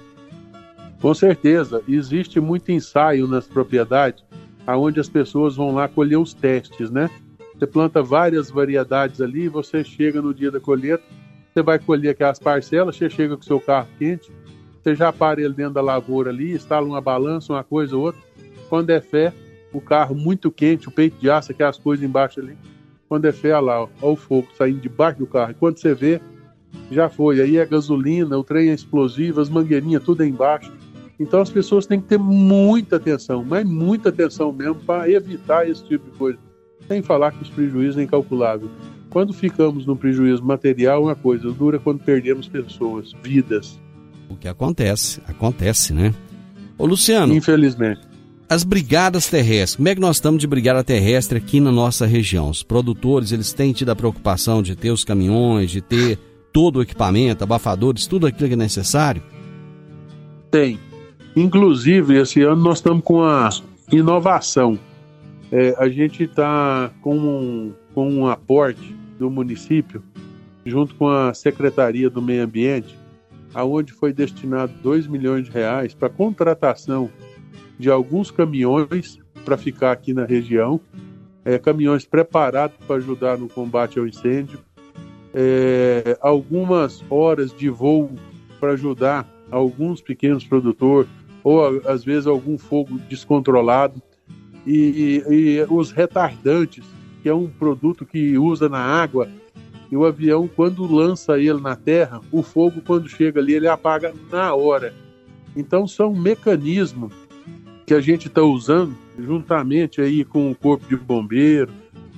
Com 1.02 1.14
certeza, 1.14 1.82
existe 1.88 2.40
muito 2.40 2.72
ensaio 2.72 3.28
nas 3.28 3.48
propriedades 3.48 4.24
aonde 4.66 5.00
as 5.00 5.08
pessoas 5.08 5.56
vão 5.56 5.74
lá 5.74 5.88
colher 5.88 6.18
os 6.18 6.34
testes, 6.34 6.92
né? 6.92 7.10
Você 7.58 7.66
planta 7.66 8.04
várias 8.04 8.52
variedades 8.52 9.22
ali, 9.22 9.48
você 9.48 9.84
chega 9.84 10.22
no 10.22 10.34
dia 10.34 10.52
da 10.52 10.60
colheita, 10.60 11.04
você 11.54 11.64
vai 11.64 11.80
colher 11.80 12.10
aquelas 12.10 12.38
parcelas, 12.38 12.98
você 12.98 13.10
chega 13.10 13.38
com 13.38 13.44
seu 13.44 13.60
carro 13.60 13.88
quente, 13.98 14.30
você 14.84 14.94
já 14.94 15.12
para 15.12 15.42
ele 15.42 15.54
dentro 15.54 15.74
da 15.74 15.82
lavoura 15.82 16.30
ali, 16.30 16.54
instala 16.54 16.86
uma 16.86 17.02
balança, 17.02 17.54
uma 17.54 17.64
coisa 17.64 17.96
ou 17.96 18.04
outra. 18.04 18.22
Quando 18.70 18.90
é 18.90 19.00
fé, 19.00 19.34
o 19.78 19.82
carro 19.82 20.16
muito 20.16 20.52
quente, 20.52 20.88
o 20.88 20.92
peito 20.92 21.20
de 21.20 21.30
aço, 21.30 21.52
aquelas 21.52 21.78
coisas 21.78 22.04
embaixo 22.04 22.40
ali. 22.40 22.58
Quando 23.08 23.26
é 23.26 23.32
fé, 23.32 23.54
olha 23.54 23.60
lá, 23.60 23.84
ó, 23.84 23.90
ó 24.02 24.12
o 24.12 24.16
fogo 24.16 24.48
saindo 24.58 24.80
debaixo 24.80 25.20
do 25.20 25.28
carro. 25.28 25.52
E 25.52 25.54
quando 25.54 25.78
você 25.78 25.94
vê, 25.94 26.20
já 26.92 27.10
foi. 27.10 27.42
Aí 27.42 27.58
é 27.58 27.66
gasolina, 27.66 28.38
o 28.38 28.44
trem 28.44 28.70
é 28.70 28.74
explosivo, 28.74 29.40
as 29.40 29.50
mangueirinhas, 29.50 30.04
tudo 30.04 30.24
é 30.24 30.28
embaixo. 30.28 30.72
Então 31.20 31.42
as 31.42 31.50
pessoas 31.50 31.86
têm 31.86 32.00
que 32.00 32.08
ter 32.08 32.20
muita 32.20 32.98
atenção, 32.98 33.44
mas 33.44 33.66
muita 33.66 34.10
atenção 34.10 34.52
mesmo 34.52 34.76
para 34.76 35.10
evitar 35.10 35.68
esse 35.68 35.84
tipo 35.86 36.10
de 36.12 36.18
coisa. 36.18 36.40
Sem 36.88 37.02
falar 37.02 37.32
que 37.32 37.44
os 37.44 37.50
prejuízos 37.50 37.98
é 37.98 38.04
incalculável. 38.04 38.70
Quando 39.10 39.34
ficamos 39.34 39.86
no 39.86 39.96
prejuízo 39.96 40.44
material, 40.44 41.04
uma 41.04 41.16
coisa 41.16 41.52
dura 41.52 41.80
quando 41.80 42.00
perdemos 42.04 42.48
pessoas, 42.48 43.14
vidas. 43.24 43.80
O 44.30 44.36
que 44.36 44.48
acontece, 44.48 45.22
acontece, 45.28 45.94
né? 45.94 46.14
Ô 46.78 46.86
Luciano. 46.86 47.34
Infelizmente. 47.34 48.07
As 48.50 48.64
brigadas 48.64 49.28
terrestres, 49.28 49.76
como 49.76 49.90
é 49.90 49.96
que 49.96 50.00
nós 50.00 50.16
estamos 50.16 50.40
de 50.40 50.48
brigada 50.48 50.82
terrestre 50.82 51.38
aqui 51.38 51.60
na 51.60 51.70
nossa 51.70 52.06
região? 52.06 52.50
Os 52.50 52.64
produtores, 52.64 53.34
eles 53.34 53.52
têm 53.52 53.74
tido 53.74 53.90
a 53.90 53.96
preocupação 53.96 54.64
de 54.64 54.74
ter 54.74 54.90
os 54.90 55.04
caminhões, 55.04 55.70
de 55.70 55.82
ter 55.82 56.18
todo 56.54 56.78
o 56.78 56.82
equipamento, 56.82 57.44
abafadores, 57.44 58.08
tudo 58.08 58.26
aquilo 58.26 58.48
que 58.48 58.54
é 58.54 58.58
necessário? 58.58 59.22
Tem. 60.50 60.80
Inclusive, 61.36 62.22
esse 62.22 62.42
ano 62.42 62.64
nós 62.64 62.78
estamos 62.78 63.04
com 63.04 63.22
a 63.22 63.50
inovação. 63.92 64.80
É, 65.52 65.76
a 65.78 65.90
gente 65.90 66.24
está 66.24 66.90
com 67.02 67.18
um, 67.18 67.74
com 67.94 68.10
um 68.10 68.28
aporte 68.28 68.96
do 69.20 69.30
município, 69.30 70.02
junto 70.66 70.96
com 70.96 71.10
a 71.10 71.34
Secretaria 71.34 72.10
do 72.10 72.22
Meio 72.22 72.46
Ambiente, 72.46 72.98
aonde 73.54 73.92
foi 73.92 74.14
destinado 74.14 74.72
2 74.82 75.06
milhões 75.06 75.48
de 75.48 75.52
reais 75.52 75.94
para 75.94 76.08
contratação 76.08 77.10
de 77.78 77.90
alguns 77.90 78.32
caminhões 78.32 79.20
para 79.46 79.58
ficar 79.58 79.92
aqui 79.92 80.14
na 80.14 80.26
região, 80.26 80.80
é, 81.46 81.58
caminhões 81.58 82.06
preparados 82.06 82.78
para 82.86 82.98
ajudar 82.98 83.38
no 83.38 83.48
combate 83.48 84.00
ao 84.00 84.08
incêndio, 84.08 84.60
é, 85.34 86.18
algumas 86.22 87.04
horas 87.10 87.56
de 87.56 87.70
voo 87.70 88.12
para 88.60 88.72
ajudar 88.72 89.28
alguns 89.52 90.02
pequenos 90.02 90.44
produtores 90.44 91.10
ou 91.44 91.82
às 91.88 92.04
vezes 92.04 92.28
algum 92.28 92.58
fogo 92.58 93.00
descontrolado. 93.08 94.02
E, 94.66 95.24
e, 95.30 95.34
e, 95.34 95.68
os 95.70 95.92
retardantes, 95.92 96.84
que 97.24 97.30
é 97.30 97.34
um 97.34 97.48
produto 97.48 98.06
que 98.06 98.38
usa 98.38 98.68
na 98.68 98.80
água, 98.80 99.30
e 99.90 99.96
o 99.96 100.06
avião, 100.06 100.50
quando 100.54 100.86
lança 100.86 101.40
ele 101.40 101.62
na 101.62 101.76
terra, 101.76 102.20
o 102.30 102.44
fogo, 102.44 102.82
quando 102.86 103.08
chega 103.08 103.40
ali, 103.40 103.54
ele 103.54 103.70
apaga 103.70 104.14
na 104.30 104.54
hora. 104.54 104.94
Então, 105.56 105.88
são 105.88 106.14
mecanismos 106.14 107.14
que 107.88 107.94
a 107.94 108.02
gente 108.02 108.28
está 108.28 108.44
usando, 108.44 108.94
juntamente 109.18 110.02
aí 110.02 110.26
com 110.26 110.52
o 110.52 110.56
Corpo 110.56 110.86
de 110.90 110.98
Bombeiro, 110.98 111.72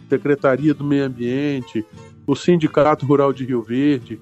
Secretaria 0.10 0.74
do 0.74 0.84
Meio 0.84 1.06
Ambiente, 1.06 1.86
o 2.26 2.36
Sindicato 2.36 3.06
Rural 3.06 3.32
de 3.32 3.46
Rio 3.46 3.62
Verde, 3.62 4.20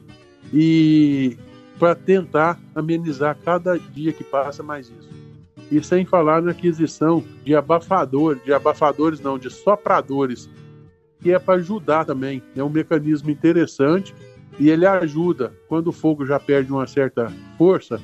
e 0.54 1.38
para 1.80 1.96
tentar 1.96 2.60
amenizar 2.76 3.38
cada 3.46 3.80
dia 3.80 4.12
que 4.12 4.26
passa 4.26 4.62
mais 4.62 4.90
isso. 4.90 5.10
E 5.72 5.82
sem 5.82 6.06
falar 6.06 6.42
na 6.42 6.52
aquisição 6.52 7.24
de 7.46 7.56
abafadores, 7.56 8.44
de 8.44 8.52
abafadores 8.52 9.22
não, 9.22 9.40
de 9.40 9.50
sopradores 9.50 10.50
que 11.22 11.32
é 11.32 11.40
para 11.40 11.56
ajudar 11.56 12.04
também. 12.04 12.44
É 12.58 12.64
um 12.64 12.70
mecanismo 12.70 13.30
interessante 13.30 14.14
e 14.60 14.70
ele 14.70 14.86
ajuda. 14.86 15.54
Quando 15.70 15.88
o 15.88 15.94
fogo 15.94 16.26
já 16.26 16.40
perde 16.40 16.74
uma 16.74 16.88
certa 16.88 17.32
força, 17.58 18.02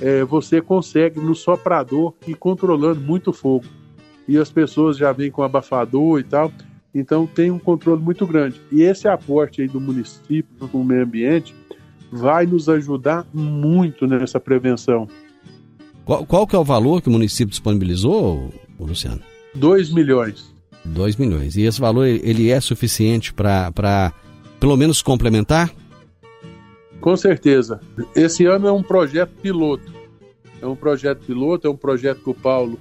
é, 0.00 0.24
você 0.24 0.60
consegue 0.60 1.20
no 1.20 1.34
soprador 1.34 2.14
ir 2.26 2.34
controlando 2.34 3.00
muito 3.00 3.32
fogo. 3.32 3.64
E 4.26 4.38
as 4.38 4.50
pessoas 4.50 4.96
já 4.96 5.12
vêm 5.12 5.30
com 5.30 5.42
abafador 5.42 6.18
e 6.18 6.24
tal. 6.24 6.50
Então 6.94 7.26
tem 7.26 7.50
um 7.50 7.58
controle 7.58 8.02
muito 8.02 8.26
grande. 8.26 8.60
E 8.70 8.82
esse 8.82 9.08
aporte 9.08 9.62
aí 9.62 9.68
do 9.68 9.80
município 9.80 10.68
com 10.68 10.80
o 10.80 10.84
meio 10.84 11.02
ambiente 11.02 11.54
vai 12.10 12.46
nos 12.46 12.68
ajudar 12.68 13.26
muito 13.32 14.06
nessa 14.06 14.38
prevenção. 14.38 15.08
Qual, 16.04 16.24
qual 16.24 16.46
que 16.46 16.54
é 16.54 16.58
o 16.58 16.64
valor 16.64 17.02
que 17.02 17.08
o 17.08 17.12
município 17.12 17.50
disponibilizou, 17.50 18.52
Luciano? 18.78 19.20
2 19.54 19.92
milhões. 19.92 20.54
2 20.84 21.16
milhões. 21.16 21.56
E 21.56 21.62
esse 21.62 21.80
valor 21.80 22.06
ele 22.06 22.50
é 22.50 22.60
suficiente 22.60 23.32
para 23.32 24.12
pelo 24.60 24.76
menos 24.76 25.02
complementar? 25.02 25.70
Com 27.04 27.18
certeza. 27.18 27.82
Esse 28.16 28.46
ano 28.46 28.66
é 28.66 28.72
um 28.72 28.82
projeto 28.82 29.32
piloto. 29.42 29.92
É 30.62 30.66
um 30.66 30.74
projeto 30.74 31.22
piloto, 31.26 31.66
é 31.66 31.70
um 31.70 31.76
projeto 31.76 32.22
que 32.22 32.30
o 32.30 32.34
Paulo 32.34 32.80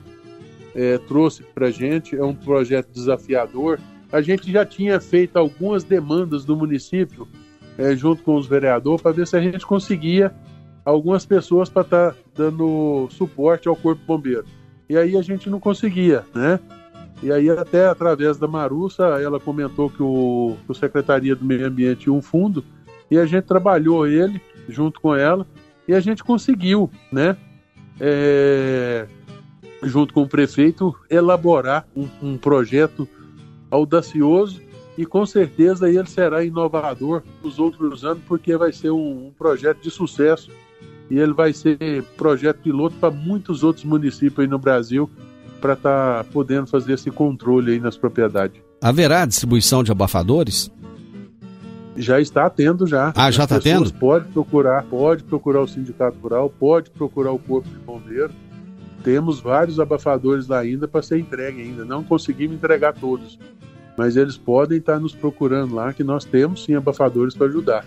é, 0.73 0.97
trouxe 0.97 1.43
para 1.43 1.69
gente, 1.69 2.15
é 2.15 2.23
um 2.23 2.33
projeto 2.33 2.87
desafiador. 2.89 3.81
A 4.09 4.21
gente 4.21 4.49
já 4.49 4.65
tinha 4.65 4.97
feito 5.01 5.35
algumas 5.35 5.83
demandas 5.83 6.45
do 6.45 6.55
município 6.55 7.27
é, 7.77 7.97
junto 7.97 8.23
com 8.23 8.37
os 8.37 8.47
vereadores 8.47 9.01
para 9.01 9.11
ver 9.11 9.27
se 9.27 9.35
a 9.35 9.41
gente 9.41 9.65
conseguia 9.65 10.33
algumas 10.85 11.25
pessoas 11.25 11.67
para 11.67 11.81
estar 11.81 12.11
tá 12.11 12.17
dando 12.33 13.09
suporte 13.11 13.67
ao 13.67 13.75
Corpo 13.75 14.05
Bombeiro. 14.07 14.45
E 14.87 14.95
aí 14.95 15.17
a 15.17 15.21
gente 15.21 15.49
não 15.49 15.59
conseguia, 15.59 16.23
né? 16.33 16.61
E 17.21 17.29
aí 17.29 17.49
até 17.49 17.87
através 17.87 18.37
da 18.37 18.47
Marussa, 18.47 19.03
ela 19.21 19.37
comentou 19.37 19.89
que 19.89 20.01
o, 20.01 20.55
que 20.65 20.71
o 20.71 20.73
Secretaria 20.73 21.35
do 21.35 21.43
Meio 21.43 21.67
Ambiente 21.67 22.03
tinha 22.03 22.13
um 22.13 22.21
fundo 22.21 22.63
e 23.13 23.19
a 23.19 23.27
gente 23.27 23.43
trabalhou 23.43 24.07
ele 24.07 24.41
junto 24.67 24.99
com 24.99 25.15
ela 25.15 25.45
e 25.87 25.93
a 25.93 25.99
gente 25.99 26.23
conseguiu, 26.23 26.89
né? 27.11 27.37
É, 27.99 29.05
junto 29.83 30.15
com 30.15 30.23
o 30.23 30.27
prefeito, 30.27 30.95
elaborar 31.07 31.85
um, 31.95 32.07
um 32.23 32.37
projeto 32.37 33.07
audacioso 33.69 34.59
e 34.97 35.05
com 35.05 35.27
certeza 35.27 35.87
ele 35.87 36.07
será 36.07 36.43
inovador 36.43 37.21
nos 37.43 37.59
outros 37.59 38.03
anos, 38.03 38.23
porque 38.27 38.57
vai 38.57 38.73
ser 38.73 38.89
um, 38.89 39.27
um 39.27 39.31
projeto 39.37 39.79
de 39.83 39.91
sucesso 39.91 40.49
e 41.07 41.19
ele 41.19 41.33
vai 41.33 41.53
ser 41.53 42.01
projeto 42.17 42.63
piloto 42.63 42.95
para 42.95 43.11
muitos 43.11 43.63
outros 43.63 43.85
municípios 43.85 44.39
aí 44.39 44.47
no 44.47 44.57
Brasil 44.57 45.07
para 45.61 45.73
estar 45.73 46.23
tá 46.23 46.29
podendo 46.31 46.65
fazer 46.65 46.93
esse 46.93 47.11
controle 47.11 47.73
aí 47.73 47.79
nas 47.79 47.95
propriedades. 47.95 48.59
Haverá 48.81 49.23
distribuição 49.23 49.83
de 49.83 49.91
abafadores? 49.91 50.71
Já 51.95 52.19
está 52.19 52.49
tendo 52.49 52.87
já. 52.87 53.13
Ah, 53.15 53.29
já 53.29 53.43
está 53.43 53.59
tendo? 53.59 53.91
Pode 53.93 54.27
procurar, 54.29 54.83
pode 54.83 55.23
procurar 55.23 55.61
o 55.61 55.67
sindicato 55.67 56.17
rural, 56.17 56.49
pode 56.49 56.89
procurar 56.89 57.31
o 57.31 57.39
corpo 57.39 57.69
de 57.69 57.79
bombeiro. 57.79 58.31
Temos 59.03 59.39
vários 59.39 59.79
abafadores 59.79 60.47
lá 60.47 60.59
ainda 60.59 60.87
para 60.87 61.01
ser 61.01 61.19
entregue 61.19 61.61
ainda. 61.61 61.83
Não 61.83 62.03
conseguimos 62.03 62.55
entregar 62.55 62.93
todos, 62.93 63.37
mas 63.97 64.15
eles 64.15 64.37
podem 64.37 64.77
estar 64.77 64.99
nos 64.99 65.13
procurando 65.13 65.75
lá, 65.75 65.93
que 65.93 66.03
nós 66.03 66.25
temos 66.25 66.63
sim 66.63 66.73
abafadores 66.73 67.35
para 67.35 67.47
ajudar. 67.47 67.85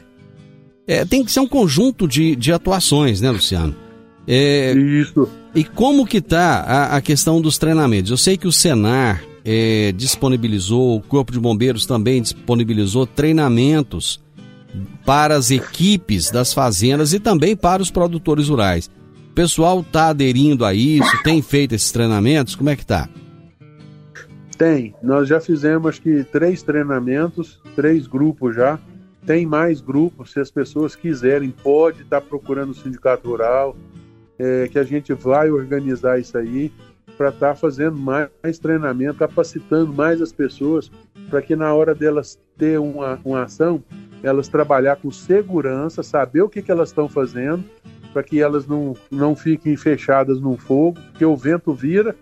É, 0.87 1.05
tem 1.05 1.25
que 1.25 1.33
ser 1.33 1.41
um 1.41 1.49
conjunto 1.49 2.07
de, 2.07 2.37
de 2.37 2.53
atuações, 2.53 3.21
né, 3.21 3.31
Luciano? 3.31 3.75
É, 4.27 4.73
Isso. 4.73 5.29
E 5.55 5.65
como 5.65 6.07
que 6.07 6.19
está 6.19 6.61
a, 6.61 6.97
a, 6.97 7.01
questão 7.01 7.41
dos 7.41 7.59
treinamentos? 7.59 8.11
Eu 8.11 8.17
sei 8.17 8.37
que 8.37 8.47
o 8.47 8.53
Senar 8.53 9.23
é, 9.49 9.93
disponibilizou, 9.93 10.97
o 10.97 11.01
Corpo 11.01 11.31
de 11.31 11.39
Bombeiros 11.39 11.87
também 11.87 12.21
disponibilizou 12.21 13.07
treinamentos 13.07 14.21
para 15.05 15.37
as 15.37 15.53
equipes 15.53 16.33
das 16.33 16.53
fazendas 16.53 17.13
e 17.13 17.21
também 17.21 17.55
para 17.55 17.81
os 17.81 17.89
produtores 17.89 18.49
rurais. 18.49 18.91
O 19.31 19.35
pessoal 19.35 19.81
está 19.81 20.09
aderindo 20.09 20.65
a 20.65 20.75
isso, 20.75 21.09
tem 21.23 21.41
feito 21.41 21.77
esses 21.77 21.93
treinamentos? 21.93 22.57
Como 22.57 22.71
é 22.71 22.75
que 22.75 22.83
está? 22.83 23.09
Tem. 24.59 24.95
Nós 25.01 25.29
já 25.29 25.39
fizemos 25.39 25.91
acho 25.91 26.03
que 26.03 26.25
três 26.25 26.63
treinamentos, 26.63 27.61
três 27.77 28.09
grupos 28.09 28.57
já. 28.57 28.81
Tem 29.25 29.47
mais 29.47 29.81
grupos, 29.81 30.33
se 30.33 30.41
as 30.41 30.51
pessoas 30.51 30.97
quiserem, 30.97 31.51
pode 31.51 32.03
estar 32.03 32.21
tá 32.21 32.27
procurando 32.27 32.71
o 32.71 32.75
sindicato 32.75 33.29
rural, 33.29 33.77
é, 34.39 34.69
que 34.69 34.79
a 34.79 34.85
gente 34.85 35.13
vai 35.13 35.51
organizar 35.51 36.19
isso 36.19 36.37
aí 36.39 36.73
para 37.17 37.31
estar 37.31 37.49
tá 37.51 37.55
fazendo 37.55 37.97
mais, 37.97 38.59
treinamento, 38.61 39.19
capacitando 39.19 39.93
mais 39.93 40.21
as 40.21 40.33
pessoas, 40.33 40.91
para 41.31 41.43
que 41.43 41.57
na 41.57 41.73
hora 41.75 41.95
delas 41.95 42.39
ter 42.57 42.79
uma, 42.79 43.19
uma 43.25 43.43
ação, 43.43 43.83
elas 44.23 44.49
trabalhar 44.49 44.97
com 44.97 45.11
segurança, 45.11 46.03
saber 46.03 46.43
o 46.43 46.49
que, 46.49 46.63
que 46.63 46.71
elas 46.71 46.91
estão 46.91 47.09
fazendo, 47.09 47.65
para 48.13 48.23
que 48.23 48.41
elas 48.41 48.67
não, 48.67 48.95
não 49.11 49.37
fiquem 49.37 49.77
fechadas 49.77 50.41
num 50.41 50.57
fogo, 50.57 50.99
que 51.19 51.25
o 51.25 51.37
vento 51.37 51.73
vira 51.73 52.15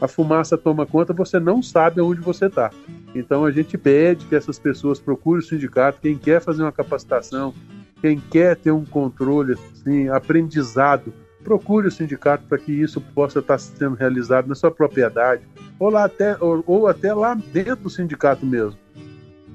a 0.00 0.06
fumaça 0.06 0.56
toma 0.56 0.86
conta, 0.86 1.12
você 1.12 1.40
não 1.40 1.60
sabe 1.60 2.00
aonde 2.00 2.20
você 2.20 2.46
está. 2.46 2.70
Então 3.14 3.44
a 3.44 3.50
gente 3.50 3.76
pede 3.76 4.26
que 4.26 4.34
essas 4.34 4.58
pessoas 4.58 5.00
procurem 5.00 5.40
o 5.40 5.46
sindicato, 5.46 5.98
quem 6.00 6.16
quer 6.16 6.40
fazer 6.40 6.62
uma 6.62 6.70
capacitação, 6.70 7.52
quem 8.00 8.20
quer 8.20 8.56
ter 8.56 8.70
um 8.70 8.84
controle, 8.84 9.54
assim, 9.54 10.08
aprendizado, 10.08 11.12
procure 11.42 11.88
o 11.88 11.90
sindicato 11.90 12.44
para 12.48 12.58
que 12.58 12.72
isso 12.72 13.00
possa 13.00 13.38
estar 13.38 13.58
sendo 13.58 13.94
realizado 13.94 14.48
na 14.48 14.54
sua 14.54 14.70
propriedade, 14.70 15.42
ou, 15.78 15.90
lá 15.90 16.04
até, 16.04 16.36
ou, 16.40 16.62
ou 16.66 16.86
até 16.86 17.12
lá 17.14 17.34
dentro 17.34 17.76
do 17.76 17.90
sindicato 17.90 18.44
mesmo. 18.44 18.78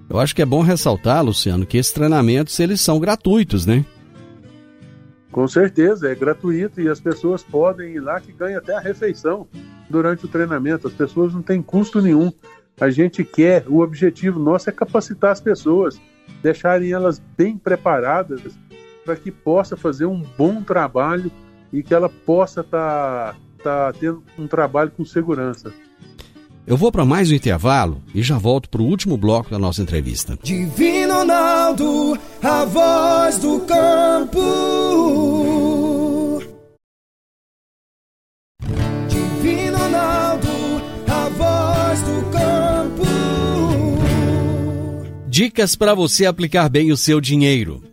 Eu 0.09 0.19
acho 0.19 0.35
que 0.35 0.41
é 0.41 0.45
bom 0.45 0.61
ressaltar, 0.61 1.23
Luciano, 1.23 1.65
que 1.65 1.77
esses 1.77 1.91
treinamentos 1.91 2.59
eles 2.59 2.81
são 2.81 2.99
gratuitos, 2.99 3.65
né? 3.65 3.85
Com 5.31 5.47
certeza, 5.47 6.11
é 6.11 6.15
gratuito 6.15 6.79
e 6.79 6.87
as 6.87 6.99
pessoas 6.99 7.41
podem 7.41 7.95
ir 7.95 7.99
lá 7.99 8.19
que 8.19 8.31
ganha 8.31 8.59
até 8.59 8.75
a 8.75 8.79
refeição 8.79 9.47
durante 9.89 10.25
o 10.25 10.27
treinamento. 10.27 10.87
As 10.87 10.93
pessoas 10.93 11.33
não 11.33 11.41
têm 11.41 11.61
custo 11.61 11.99
nenhum. 11.99 12.31
A 12.79 12.89
gente 12.91 13.23
quer, 13.23 13.65
o 13.67 13.79
objetivo 13.79 14.39
nosso 14.39 14.69
é 14.69 14.73
capacitar 14.73 15.31
as 15.31 15.41
pessoas, 15.41 15.99
deixarem 16.43 16.91
elas 16.91 17.19
bem 17.35 17.57
preparadas 17.57 18.41
para 19.03 19.15
que 19.15 19.31
possa 19.31 19.75
fazer 19.75 20.05
um 20.05 20.21
bom 20.37 20.61
trabalho 20.61 21.31
e 21.73 21.81
que 21.81 21.93
ela 21.93 22.07
possa 22.07 22.61
estar 22.61 23.35
tá, 23.63 23.91
tá 23.91 23.93
tendo 23.99 24.23
um 24.37 24.47
trabalho 24.47 24.91
com 24.91 25.03
segurança. 25.03 25.73
Eu 26.65 26.77
vou 26.77 26.91
para 26.93 27.03
mais 27.03 27.29
um 27.29 27.33
intervalo 27.33 28.01
e 28.15 28.23
já 28.23 28.37
volto 28.37 28.69
para 28.69 28.81
o 28.81 28.85
último 28.85 29.17
bloco 29.17 29.49
da 29.49 29.59
nossa 29.59 29.81
entrevista. 29.81 30.37
Divino 30.41 31.13
Ronaldo, 31.13 32.17
a 32.41 32.63
voz 32.63 33.37
do 33.39 33.59
campo. 33.61 34.39
Divino 39.09 39.77
Ronaldo, 39.77 40.47
a 41.05 41.29
voz 41.29 42.01
do 42.03 42.31
campo. 42.31 43.03
Dicas 45.27 45.75
para 45.75 45.93
você 45.93 46.25
aplicar 46.25 46.69
bem 46.69 46.93
o 46.93 46.97
seu 46.97 47.19
dinheiro. 47.19 47.92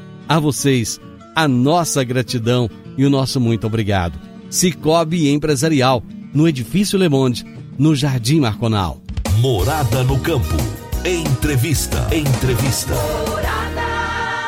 A 0.31 0.39
vocês, 0.39 0.97
a 1.35 1.45
nossa 1.45 2.01
gratidão 2.05 2.69
e 2.97 3.03
o 3.03 3.09
nosso 3.09 3.37
muito 3.37 3.67
obrigado. 3.67 4.17
Cicobi 4.49 5.29
Empresarial, 5.29 6.01
no 6.33 6.47
Edifício 6.47 6.97
Le 6.97 7.09
Monde, 7.09 7.45
no 7.77 7.93
Jardim 7.93 8.39
Marconal. 8.39 9.01
Morada 9.39 10.05
no 10.05 10.17
Campo. 10.21 10.55
Entrevista. 11.03 12.07
Entrevista. 12.15 12.93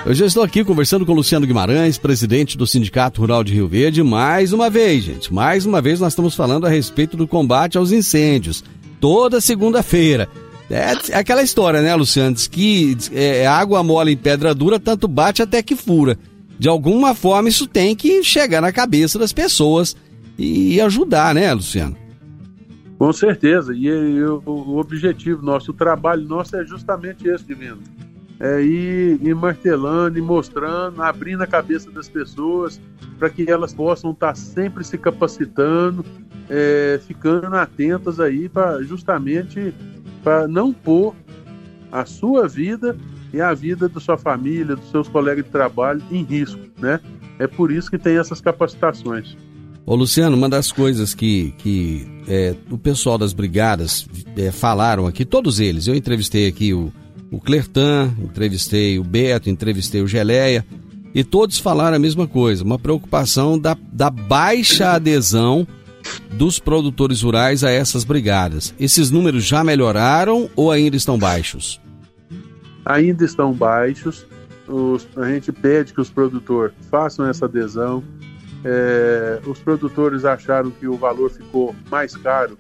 Eu 0.06 0.14
já 0.14 0.26
estou 0.26 0.42
aqui 0.42 0.64
conversando 0.64 1.06
com 1.06 1.12
o 1.12 1.16
Luciano 1.16 1.46
Guimarães, 1.46 1.98
presidente 1.98 2.58
do 2.58 2.66
Sindicato 2.66 3.20
Rural 3.20 3.44
de 3.44 3.54
Rio 3.54 3.68
Verde, 3.68 4.02
mais 4.04 4.54
uma 4.54 4.70
vez, 4.70 5.04
gente. 5.04 5.34
Mais 5.34 5.66
uma 5.66 5.82
vez 5.82 6.00
nós 6.00 6.14
estamos 6.14 6.34
falando 6.34 6.66
a 6.66 6.70
respeito 6.70 7.18
do 7.18 7.28
combate 7.28 7.78
aos 7.78 7.92
incêndios. 7.92 8.64
Toda 9.02 9.42
segunda-feira. 9.42 10.30
É 10.70 11.18
aquela 11.18 11.44
história, 11.44 11.82
né, 11.82 11.94
Luciano? 11.94 12.34
Diz 12.34 12.48
que 12.48 12.98
é, 13.12 13.46
água 13.46 13.84
mole 13.84 14.14
em 14.14 14.18
pedra 14.18 14.56
dura, 14.56 14.80
tanto 14.80 15.08
bate 15.08 15.42
até 15.42 15.62
que 15.62 15.76
fura. 15.76 16.18
De 16.58 16.70
alguma 16.70 17.14
forma 17.14 17.50
isso 17.50 17.68
tem 17.68 17.96
que 17.96 18.24
chegar 18.24 18.62
na 18.62 18.72
cabeça 18.72 19.20
das 19.20 19.34
pessoas 19.34 19.96
e 20.38 20.80
ajudar, 20.82 21.36
né, 21.36 21.54
Luciano? 21.54 21.98
Com 22.98 23.12
certeza, 23.12 23.74
e, 23.74 23.88
e 23.88 24.24
o, 24.24 24.42
o, 24.46 24.78
objetivo 24.78 25.44
nosso, 25.44 25.72
o 25.72 25.74
trabalho 25.74 26.26
nosso 26.26 26.56
é 26.56 26.66
justamente 26.66 27.28
esse, 27.28 27.44
Divino. 27.44 27.80
É 28.40 28.62
ir, 28.62 29.20
ir 29.22 29.36
martelando 29.36 30.18
e 30.18 30.22
mostrando, 30.22 31.02
abrindo 31.02 31.42
a 31.42 31.48
cabeça 31.48 31.92
das 31.92 32.08
pessoas 32.08 32.80
para 33.20 33.30
que 33.30 33.50
elas 33.50 33.74
possam 33.74 34.12
estar 34.12 34.36
sempre 34.36 34.84
se 34.84 34.98
capacitando, 34.98 36.06
é, 36.50 37.00
ficando 37.06 37.56
atentas 37.56 38.20
aí 38.20 38.48
para 38.50 38.82
justamente 38.84 39.74
para 40.24 40.48
não 40.48 40.72
pôr 40.72 41.14
a 41.92 42.06
sua 42.06 42.48
vida 42.48 42.98
e 43.34 43.42
a 43.42 43.54
vida 43.54 43.90
da 43.90 44.00
sua 44.00 44.18
família, 44.18 44.76
dos 44.76 44.90
seus 44.90 45.08
colegas 45.08 45.44
de 45.44 45.52
trabalho 45.52 46.02
em 46.12 46.24
risco, 46.24 46.60
né? 46.80 47.00
É 47.40 47.48
por 47.48 47.72
isso 47.72 47.90
que 47.90 47.98
tem 47.98 48.18
essas 48.18 48.40
capacitações. 48.40 49.36
Ô 49.86 49.96
Luciano, 49.96 50.38
uma 50.38 50.48
das 50.48 50.72
coisas 50.72 51.14
que, 51.14 51.54
que 51.58 52.08
é, 52.28 52.56
o 52.72 52.78
pessoal 52.78 53.18
das 53.18 53.34
brigadas 53.34 54.08
é, 54.38 54.50
falaram 54.52 55.06
aqui, 55.08 55.26
todos 55.26 55.60
eles, 55.60 55.88
eu 55.88 55.96
entrevistei 55.96 56.48
aqui 56.48 56.74
o, 56.74 56.92
o 57.30 57.40
Clertan, 57.40 58.14
entrevistei 58.20 58.98
o 58.98 59.04
Beto, 59.04 59.50
entrevistei 59.50 60.02
o 60.02 60.08
Geleia, 60.08 60.66
e 61.14 61.24
todos 61.24 61.60
falaram 61.60 61.98
a 61.98 62.00
mesma 62.00 62.26
coisa, 62.28 62.64
uma 62.64 62.80
preocupação 62.80 63.60
da, 63.60 63.78
da 63.92 64.10
baixa 64.10 64.94
adesão 64.94 65.68
dos 66.32 66.60
produtores 66.60 67.22
rurais 67.22 67.64
a 67.64 67.70
essas 67.70 68.04
brigadas. 68.04 68.74
Esses 68.80 69.12
números 69.12 69.44
já 69.44 69.64
melhoraram 69.64 70.50
ou 70.56 70.72
ainda 70.72 70.96
estão 70.96 71.18
baixos? 71.18 71.80
Ainda 72.86 73.24
estão 73.24 73.54
baixos. 73.54 74.26
Os, 74.68 75.08
a 75.18 75.28
gente 75.28 75.52
pede 75.52 75.94
que 75.94 76.02
os 76.02 76.10
produtores 76.10 76.74
façam 76.90 77.26
essa 77.28 77.46
adesão. 77.46 78.04
É, 78.66 79.42
os 79.46 79.60
produtores 79.60 80.24
acharam 80.24 80.72
que 80.72 80.88
o 80.88 80.96
valor 80.96 81.30
ficou 81.30 81.76
mais 81.92 82.16
caro, 82.16 82.58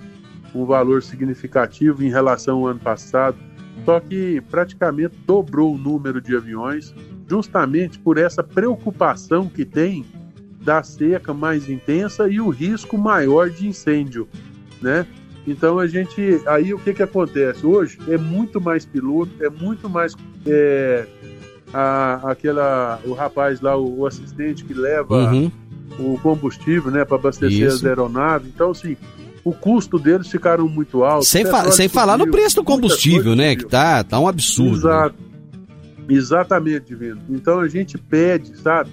um 0.54 0.66
valor 0.66 1.02
significativo 1.02 2.04
em 2.04 2.10
relação 2.10 2.60
ao 2.60 2.68
ano 2.68 2.80
passado, 2.80 3.38
só 3.86 4.00
que 4.00 4.42
praticamente 4.52 5.16
dobrou 5.26 5.74
o 5.74 5.78
número 5.78 6.22
de 6.22 6.36
aviões, 6.36 6.94
justamente 7.28 7.98
por 8.00 8.18
essa 8.18 8.44
preocupação 8.44 9.48
que 9.48 9.64
tem 9.64 10.06
da 10.64 10.82
seca 10.82 11.34
mais 11.34 11.70
intensa 11.70 12.30
e 12.30 12.40
o 12.40 12.50
risco 12.50 12.98
maior 12.98 13.50
de 13.50 13.68
incêndio, 13.68 14.28
né? 14.82 15.06
Então 15.46 15.78
a 15.78 15.88
gente, 15.88 16.42
aí 16.48 16.74
o 16.74 16.80
que 16.80 16.94
que 16.94 17.04
acontece 17.04 17.66
hoje? 17.66 17.98
É 18.08 18.18
muito 18.18 18.62
mais 18.62 18.86
piloto, 18.86 19.32
é 19.42 19.50
muito 19.50 19.90
mais 19.90 20.16
é, 20.48 21.06
a, 21.74 22.32
aquela 22.32 23.00
o 23.06 23.14
rapaz 23.14 23.60
lá, 23.60 23.76
o, 23.76 24.00
o 24.00 24.08
assistente 24.08 24.64
que 24.64 24.74
leva 24.74 25.32
uhum. 25.32 25.52
o 26.00 26.18
combustível, 26.20 26.90
né, 26.90 27.04
para 27.04 27.18
abastecer 27.18 27.68
Isso. 27.68 27.78
as 27.78 27.86
aeronaves. 27.86 28.48
Então 28.48 28.72
assim, 28.72 28.96
o 29.44 29.52
custo 29.52 30.00
deles 30.00 30.30
ficaram 30.30 30.68
muito 30.70 31.04
altos. 31.04 31.28
Sem, 31.28 31.46
fa 31.46 31.70
sem 31.72 31.90
falar 31.90 32.18
no 32.18 32.32
preço 32.32 32.56
do 32.56 32.64
combustível, 32.64 33.36
né, 33.36 33.54
que 33.58 33.66
tá 33.66 34.02
tá 34.02 34.18
um 34.20 34.28
absurdo. 34.30 34.72
Né? 34.72 34.78
Exato. 34.78 35.16
Né? 35.20 35.34
Exatamente, 36.10 36.86
Divino. 36.88 37.22
Então 37.30 37.60
a 37.60 37.68
gente 37.68 37.98
pede, 37.98 38.58
sabe? 38.58 38.90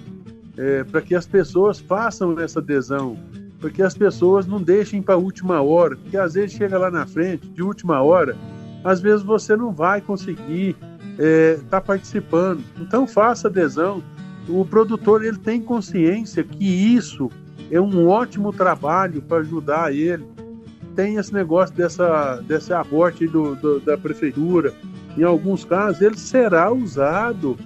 É, 0.57 0.83
para 0.83 1.01
que 1.01 1.15
as 1.15 1.25
pessoas 1.25 1.79
façam 1.79 2.39
essa 2.39 2.59
adesão, 2.59 3.17
porque 3.59 3.81
as 3.81 3.95
pessoas 3.95 4.47
não 4.47 4.61
deixem 4.61 5.01
para 5.01 5.15
a 5.15 5.17
última 5.17 5.61
hora, 5.61 5.95
porque 5.95 6.17
às 6.17 6.33
vezes 6.33 6.55
chega 6.55 6.77
lá 6.77 6.89
na 6.89 7.05
frente, 7.05 7.47
de 7.47 7.61
última 7.61 8.01
hora, 8.01 8.35
às 8.83 8.99
vezes 8.99 9.23
você 9.23 9.55
não 9.55 9.71
vai 9.71 10.01
conseguir 10.01 10.75
estar 11.11 11.23
é, 11.23 11.59
tá 11.69 11.79
participando. 11.79 12.63
Então 12.79 13.05
faça 13.05 13.47
adesão. 13.47 14.03
O 14.49 14.65
produtor 14.65 15.23
ele 15.23 15.37
tem 15.37 15.61
consciência 15.61 16.43
que 16.43 16.65
isso 16.65 17.29
é 17.69 17.79
um 17.79 18.07
ótimo 18.07 18.51
trabalho 18.51 19.21
para 19.21 19.37
ajudar 19.37 19.93
ele. 19.93 20.25
Tem 20.95 21.15
esse 21.15 21.33
negócio 21.33 21.75
dessa, 21.75 22.41
desse 22.41 22.73
aporte 22.73 23.27
do, 23.27 23.55
do, 23.55 23.79
da 23.79 23.97
prefeitura. 23.97 24.73
Em 25.17 25.23
alguns 25.23 25.63
casos, 25.63 26.01
ele 26.01 26.17
será 26.17 26.71
usado 26.71 27.57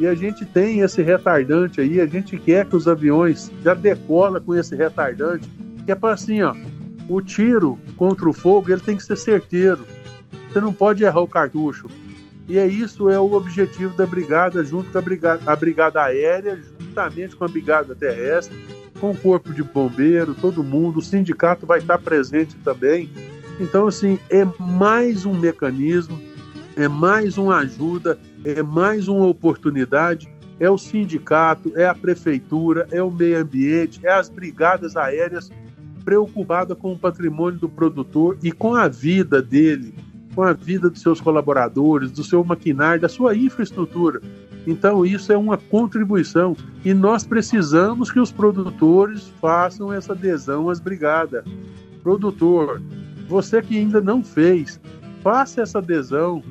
e 0.00 0.06
a 0.06 0.14
gente 0.14 0.46
tem 0.46 0.80
esse 0.80 1.02
retardante 1.02 1.78
aí, 1.78 2.00
a 2.00 2.06
gente 2.06 2.38
quer 2.38 2.64
que 2.64 2.74
os 2.74 2.88
aviões 2.88 3.52
já 3.62 3.74
decola 3.74 4.40
com 4.40 4.54
esse 4.54 4.74
retardante, 4.74 5.46
que 5.84 5.92
é 5.92 5.94
para 5.94 6.14
assim, 6.14 6.40
ó, 6.40 6.56
o 7.06 7.20
tiro 7.20 7.78
contra 7.98 8.26
o 8.26 8.32
fogo, 8.32 8.72
ele 8.72 8.80
tem 8.80 8.96
que 8.96 9.04
ser 9.04 9.16
certeiro. 9.16 9.84
Você 10.48 10.58
não 10.58 10.72
pode 10.72 11.04
errar 11.04 11.20
o 11.20 11.28
cartucho. 11.28 11.86
E 12.48 12.56
é 12.56 12.66
isso 12.66 13.10
é 13.10 13.20
o 13.20 13.34
objetivo 13.34 13.94
da 13.94 14.06
brigada, 14.06 14.64
junto 14.64 14.90
com 14.90 14.96
a 14.96 15.02
brigada, 15.02 15.42
a 15.44 15.54
brigada 15.54 16.02
aérea, 16.02 16.58
juntamente 16.80 17.36
com 17.36 17.44
a 17.44 17.48
brigada 17.48 17.94
terrestre, 17.94 18.56
com 18.98 19.10
o 19.10 19.16
corpo 19.16 19.52
de 19.52 19.62
bombeiro, 19.62 20.34
todo 20.34 20.64
mundo, 20.64 21.00
o 21.00 21.02
sindicato 21.02 21.66
vai 21.66 21.78
estar 21.78 21.98
presente 21.98 22.56
também. 22.64 23.10
Então, 23.60 23.86
assim, 23.86 24.18
é 24.30 24.46
mais 24.58 25.26
um 25.26 25.34
mecanismo, 25.34 26.18
é 26.74 26.88
mais 26.88 27.36
uma 27.36 27.58
ajuda, 27.58 28.18
é 28.44 28.62
mais 28.62 29.08
uma 29.08 29.26
oportunidade. 29.26 30.28
É 30.58 30.68
o 30.68 30.76
sindicato, 30.76 31.72
é 31.74 31.86
a 31.86 31.94
prefeitura, 31.94 32.86
é 32.90 33.02
o 33.02 33.10
meio 33.10 33.40
ambiente, 33.40 34.00
é 34.04 34.12
as 34.12 34.28
brigadas 34.28 34.94
aéreas 34.94 35.50
preocupadas 36.04 36.76
com 36.76 36.92
o 36.92 36.98
patrimônio 36.98 37.58
do 37.58 37.68
produtor 37.68 38.36
e 38.42 38.52
com 38.52 38.74
a 38.74 38.86
vida 38.88 39.40
dele, 39.40 39.94
com 40.34 40.42
a 40.42 40.52
vida 40.52 40.90
dos 40.90 41.00
seus 41.00 41.20
colaboradores, 41.20 42.10
do 42.10 42.22
seu 42.22 42.44
maquinário, 42.44 43.00
da 43.00 43.08
sua 43.08 43.34
infraestrutura. 43.34 44.20
Então, 44.66 45.06
isso 45.06 45.32
é 45.32 45.36
uma 45.36 45.56
contribuição 45.56 46.54
e 46.84 46.92
nós 46.92 47.24
precisamos 47.24 48.10
que 48.10 48.20
os 48.20 48.30
produtores 48.30 49.32
façam 49.40 49.92
essa 49.92 50.12
adesão 50.12 50.68
às 50.68 50.78
brigadas. 50.78 51.44
Produtor, 52.02 52.82
você 53.28 53.62
que 53.62 53.78
ainda 53.78 54.00
não 54.00 54.22
fez, 54.22 54.80
faça 55.22 55.62
essa 55.62 55.78
adesão, 55.78 56.42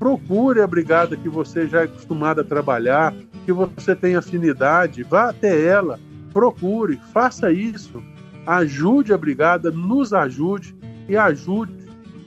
procure 0.00 0.62
a 0.62 0.66
brigada 0.66 1.14
que 1.14 1.28
você 1.28 1.68
já 1.68 1.82
é 1.82 1.84
acostumado 1.84 2.40
a 2.40 2.44
trabalhar, 2.44 3.14
que 3.44 3.52
você 3.52 3.94
tem 3.94 4.16
afinidade, 4.16 5.02
vá 5.02 5.28
até 5.28 5.62
ela, 5.62 6.00
procure, 6.32 6.98
faça 7.12 7.52
isso, 7.52 8.02
ajude 8.46 9.12
a 9.12 9.18
brigada, 9.18 9.70
nos 9.70 10.14
ajude 10.14 10.74
e 11.06 11.18
ajude 11.18 11.74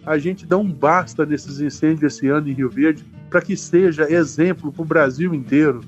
a 0.06 0.20
gente 0.20 0.46
dar 0.46 0.60
um 0.60 0.72
basta 0.72 1.26
nesses 1.26 1.60
incêndios 1.60 2.14
esse 2.14 2.28
ano 2.28 2.48
em 2.48 2.54
Rio 2.54 2.70
Verde, 2.70 3.04
para 3.28 3.42
que 3.42 3.58
seja 3.58 4.04
exemplo 4.04 4.72
para 4.72 4.84
o 4.84 4.86
Brasil 4.86 5.34
inteiro. 5.34 5.82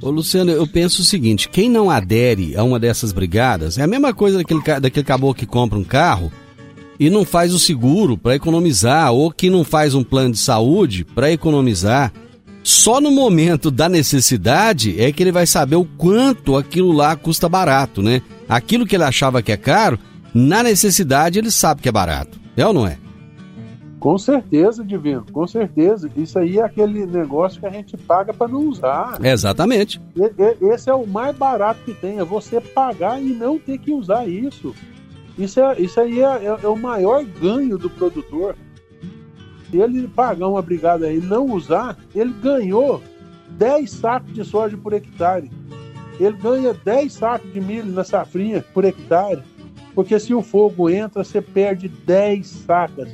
Ô 0.00 0.10
Luciano, 0.10 0.50
eu 0.50 0.66
penso 0.66 1.02
o 1.02 1.04
seguinte: 1.04 1.48
quem 1.48 1.68
não 1.68 1.90
adere 1.90 2.56
a 2.56 2.62
uma 2.62 2.80
dessas 2.80 3.12
brigadas 3.12 3.76
é 3.76 3.82
a 3.82 3.86
mesma 3.86 4.14
coisa 4.14 4.38
daquele, 4.38 4.62
daquele 4.80 5.04
caboclo 5.04 5.34
que 5.34 5.46
compra 5.46 5.78
um 5.78 5.84
carro 5.84 6.32
e 6.98 7.10
não 7.10 7.24
faz 7.24 7.52
o 7.52 7.58
seguro 7.58 8.16
para 8.16 8.34
economizar, 8.34 9.12
ou 9.12 9.30
que 9.30 9.50
não 9.50 9.64
faz 9.64 9.94
um 9.94 10.04
plano 10.04 10.32
de 10.32 10.38
saúde 10.38 11.04
para 11.04 11.30
economizar, 11.30 12.12
só 12.62 12.98
no 13.00 13.10
momento 13.10 13.70
da 13.70 13.88
necessidade 13.90 14.98
é 14.98 15.12
que 15.12 15.22
ele 15.22 15.32
vai 15.32 15.46
saber 15.46 15.76
o 15.76 15.84
quanto 15.84 16.56
aquilo 16.56 16.92
lá 16.92 17.14
custa 17.14 17.46
barato, 17.48 18.02
né? 18.02 18.22
Aquilo 18.48 18.86
que 18.86 18.96
ele 18.96 19.04
achava 19.04 19.42
que 19.42 19.52
é 19.52 19.56
caro, 19.56 19.98
na 20.32 20.62
necessidade 20.62 21.38
ele 21.38 21.50
sabe 21.50 21.82
que 21.82 21.88
é 21.88 21.92
barato. 21.92 22.40
É 22.56 22.66
ou 22.66 22.72
não 22.72 22.86
é? 22.86 22.96
Com 24.00 24.18
certeza, 24.18 24.84
Divino, 24.84 25.24
com 25.32 25.46
certeza. 25.46 26.10
Isso 26.16 26.38
aí 26.38 26.58
é 26.58 26.62
aquele 26.62 27.06
negócio 27.06 27.60
que 27.60 27.66
a 27.66 27.70
gente 27.70 27.96
paga 27.96 28.34
para 28.34 28.48
não 28.48 28.60
usar. 28.68 29.18
exatamente. 29.22 30.00
Esse 30.60 30.90
é 30.90 30.94
o 30.94 31.06
mais 31.06 31.36
barato 31.36 31.80
que 31.84 31.94
tem, 31.94 32.18
é 32.18 32.24
você 32.24 32.60
pagar 32.60 33.18
e 33.22 33.26
não 33.26 33.58
ter 33.58 33.78
que 33.78 33.92
usar 33.92 34.26
isso. 34.28 34.74
Isso, 35.38 35.60
é, 35.60 35.80
isso 35.80 36.00
aí 36.00 36.20
é, 36.20 36.44
é, 36.44 36.58
é 36.62 36.68
o 36.68 36.76
maior 36.76 37.24
ganho 37.24 37.76
do 37.76 37.90
produtor. 37.90 38.56
Se 39.70 39.78
ele 39.78 40.06
pagar 40.06 40.48
uma 40.48 40.62
brigada 40.62 41.12
e 41.12 41.20
não 41.20 41.46
usar, 41.46 41.98
ele 42.14 42.32
ganhou 42.32 43.02
10 43.50 43.90
sacos 43.90 44.32
de 44.32 44.44
soja 44.44 44.76
por 44.76 44.92
hectare. 44.92 45.50
Ele 46.20 46.36
ganha 46.36 46.72
10 46.72 47.12
sacos 47.12 47.52
de 47.52 47.60
milho 47.60 47.90
na 47.90 48.04
safrinha 48.04 48.64
por 48.72 48.84
hectare. 48.84 49.42
Porque 49.94 50.18
se 50.18 50.32
o 50.32 50.42
fogo 50.42 50.88
entra, 50.88 51.24
você 51.24 51.40
perde 51.40 51.88
10 51.88 52.46
sacas 52.46 53.08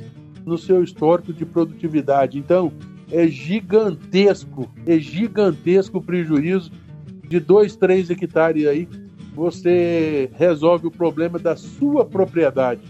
no 0.44 0.58
seu 0.58 0.82
histórico 0.82 1.32
de 1.32 1.46
produtividade. 1.46 2.38
Então, 2.38 2.72
é 3.10 3.26
gigantesco, 3.26 4.70
é 4.86 4.98
gigantesco 4.98 5.98
o 5.98 6.02
prejuízo 6.02 6.70
de 7.28 7.40
2, 7.40 7.76
3 7.76 8.10
hectares 8.10 8.66
aí 8.66 8.88
você 9.34 10.30
resolve 10.34 10.86
o 10.86 10.90
problema 10.90 11.38
da 11.38 11.56
sua 11.56 12.04
propriedade. 12.04 12.80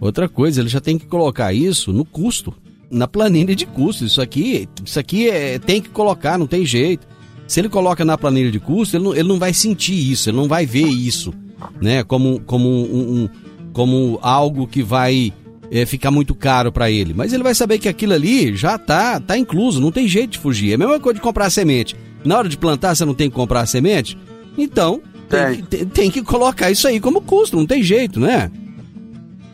Outra 0.00 0.28
coisa, 0.28 0.60
ele 0.60 0.68
já 0.68 0.80
tem 0.80 0.98
que 0.98 1.06
colocar 1.06 1.52
isso 1.52 1.92
no 1.92 2.04
custo, 2.04 2.52
na 2.90 3.08
planilha 3.08 3.56
de 3.56 3.64
custo. 3.66 4.04
Isso 4.04 4.20
aqui, 4.20 4.68
isso 4.84 4.98
aqui 4.98 5.28
é, 5.28 5.58
tem 5.58 5.80
que 5.80 5.88
colocar, 5.88 6.38
não 6.38 6.46
tem 6.46 6.64
jeito. 6.64 7.06
Se 7.46 7.60
ele 7.60 7.68
coloca 7.68 8.04
na 8.04 8.18
planilha 8.18 8.50
de 8.50 8.60
custo, 8.60 8.96
ele 8.96 9.04
não, 9.04 9.14
ele 9.14 9.28
não 9.28 9.38
vai 9.38 9.54
sentir 9.54 9.94
isso, 9.94 10.28
ele 10.28 10.36
não 10.36 10.48
vai 10.48 10.66
ver 10.66 10.86
isso, 10.86 11.32
né? 11.80 12.02
Como, 12.02 12.40
como, 12.40 12.68
um, 12.68 13.22
um 13.22 13.28
como 13.72 14.18
algo 14.20 14.66
que 14.66 14.82
vai 14.82 15.32
é, 15.70 15.86
ficar 15.86 16.10
muito 16.10 16.34
caro 16.34 16.72
para 16.72 16.90
ele. 16.90 17.14
Mas 17.14 17.32
ele 17.32 17.42
vai 17.42 17.54
saber 17.54 17.78
que 17.78 17.88
aquilo 17.88 18.12
ali 18.12 18.54
já 18.56 18.76
tá, 18.76 19.20
tá 19.20 19.38
incluso, 19.38 19.80
não 19.80 19.92
tem 19.92 20.08
jeito 20.08 20.32
de 20.32 20.38
fugir. 20.38 20.72
É 20.72 20.74
a 20.74 20.78
mesma 20.78 21.00
coisa 21.00 21.14
de 21.14 21.22
comprar 21.22 21.48
semente. 21.50 21.96
Na 22.24 22.38
hora 22.38 22.48
de 22.48 22.58
plantar, 22.58 22.94
você 22.94 23.04
não 23.04 23.14
tem 23.14 23.30
que 23.30 23.36
comprar 23.36 23.64
semente? 23.66 24.18
Então, 24.58 25.00
tem, 25.28 25.62
tem, 25.64 25.86
tem, 25.86 26.10
que 26.10 26.22
colocar 26.22 26.70
isso 26.70 26.86
aí 26.86 27.00
como 27.00 27.20
custo, 27.20 27.56
não 27.56 27.66
tem 27.66 27.82
jeito, 27.82 28.20
né? 28.20 28.50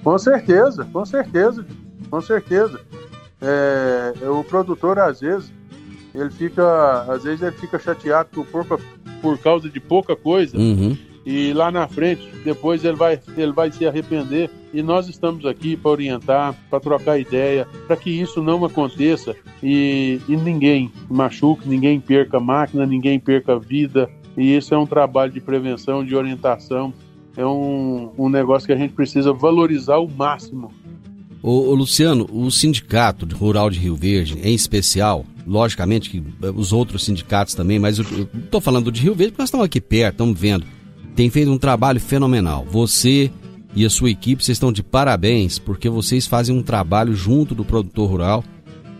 Com 0.02 0.18
certeza, 0.18 0.84
com 0.92 1.04
certeza, 1.04 1.64
com 2.10 2.20
certeza. 2.20 2.80
É, 3.40 4.12
o 4.28 4.44
produtor, 4.44 4.98
às 4.98 5.20
vezes, 5.20 5.52
ele 6.14 6.30
fica, 6.30 7.02
às 7.02 7.24
vezes 7.24 7.42
ele 7.42 7.56
fica 7.56 7.78
chateado 7.78 8.28
por, 8.30 8.46
pouca, 8.46 8.78
por 9.20 9.38
causa 9.38 9.68
de 9.68 9.80
pouca 9.80 10.14
coisa. 10.14 10.56
Uhum. 10.56 10.96
E 11.24 11.52
lá 11.52 11.70
na 11.70 11.86
frente, 11.86 12.28
depois 12.44 12.84
ele 12.84 12.96
vai, 12.96 13.18
ele 13.36 13.52
vai 13.52 13.70
se 13.70 13.86
arrepender. 13.86 14.50
E 14.74 14.82
nós 14.82 15.08
estamos 15.08 15.46
aqui 15.46 15.76
para 15.76 15.90
orientar, 15.90 16.54
para 16.68 16.80
trocar 16.80 17.18
ideia, 17.18 17.66
para 17.86 17.96
que 17.96 18.10
isso 18.10 18.42
não 18.42 18.64
aconteça 18.64 19.34
e, 19.62 20.20
e 20.28 20.36
ninguém 20.36 20.90
machuque, 21.08 21.68
ninguém 21.68 22.00
perca 22.00 22.40
máquina, 22.40 22.84
ninguém 22.84 23.20
perca 23.20 23.58
vida. 23.58 24.10
E 24.36 24.56
isso 24.56 24.74
é 24.74 24.78
um 24.78 24.86
trabalho 24.86 25.32
de 25.32 25.40
prevenção, 25.40 26.04
de 26.04 26.14
orientação. 26.14 26.92
É 27.36 27.46
um, 27.46 28.10
um 28.16 28.28
negócio 28.28 28.66
que 28.66 28.72
a 28.72 28.76
gente 28.76 28.92
precisa 28.92 29.32
valorizar 29.32 29.94
ao 29.94 30.08
máximo. 30.08 30.70
Ô, 31.42 31.70
ô, 31.70 31.74
Luciano, 31.74 32.28
o 32.32 32.50
Sindicato 32.50 33.26
Rural 33.34 33.68
de 33.70 33.78
Rio 33.78 33.96
Verde, 33.96 34.38
em 34.42 34.54
especial, 34.54 35.24
logicamente 35.46 36.08
que 36.08 36.22
os 36.54 36.72
outros 36.72 37.04
sindicatos 37.04 37.54
também, 37.54 37.78
mas 37.78 37.98
eu 37.98 38.04
estou 38.34 38.60
falando 38.60 38.92
de 38.92 39.00
Rio 39.00 39.14
Verde 39.14 39.32
porque 39.32 39.42
nós 39.42 39.48
estamos 39.48 39.66
aqui 39.66 39.80
perto, 39.80 40.14
estamos 40.14 40.38
vendo 40.38 40.64
tem 41.14 41.30
feito 41.30 41.50
um 41.50 41.58
trabalho 41.58 42.00
fenomenal. 42.00 42.66
Você 42.70 43.30
e 43.74 43.86
a 43.86 43.90
sua 43.90 44.10
equipe, 44.10 44.44
vocês 44.44 44.56
estão 44.56 44.72
de 44.72 44.82
parabéns, 44.82 45.58
porque 45.58 45.88
vocês 45.88 46.26
fazem 46.26 46.56
um 46.56 46.62
trabalho 46.62 47.14
junto 47.14 47.54
do 47.54 47.64
produtor 47.64 48.10
rural. 48.10 48.44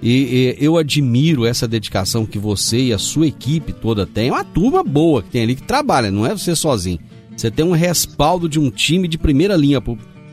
E, 0.03 0.57
e, 0.61 0.65
eu 0.65 0.77
admiro 0.77 1.47
essa 1.47 1.69
dedicação 1.69 2.27
que 2.27 2.39
você 2.39 2.79
e 2.79 2.93
a 2.93 2.99
sua 2.99 3.27
equipe 3.27 3.73
toda 3.73 4.05
têm. 4.05 4.29
É 4.29 4.33
uma 4.33 4.45
turma 4.45 4.83
boa 4.83 5.23
que 5.23 5.31
tem 5.31 5.43
ali 5.45 5.55
que 5.55 5.63
trabalha, 5.63 6.11
não 6.11 6.27
é 6.27 6.37
você 6.37 6.57
sozinho. 6.57 6.99
Você 7.37 7.51
tem 7.51 7.65
um 7.65 7.73
respaldo 7.73 8.49
de 8.49 8.59
um 8.59 8.71
time 8.71 9.07
de 9.07 9.17
primeira 9.17 9.57
linha 9.57 9.83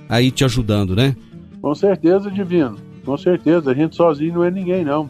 aí 0.08 0.32
te 0.32 0.44
ajudando, 0.44 0.96
né? 0.96 1.16
Com 1.62 1.76
certeza, 1.76 2.32
Divino. 2.32 2.78
Com 3.06 3.18
certeza. 3.18 3.72
A 3.72 3.74
gente 3.74 3.96
sozinho 3.96 4.36
não 4.36 4.44
é 4.44 4.52
ninguém, 4.52 4.84
não. 4.84 5.10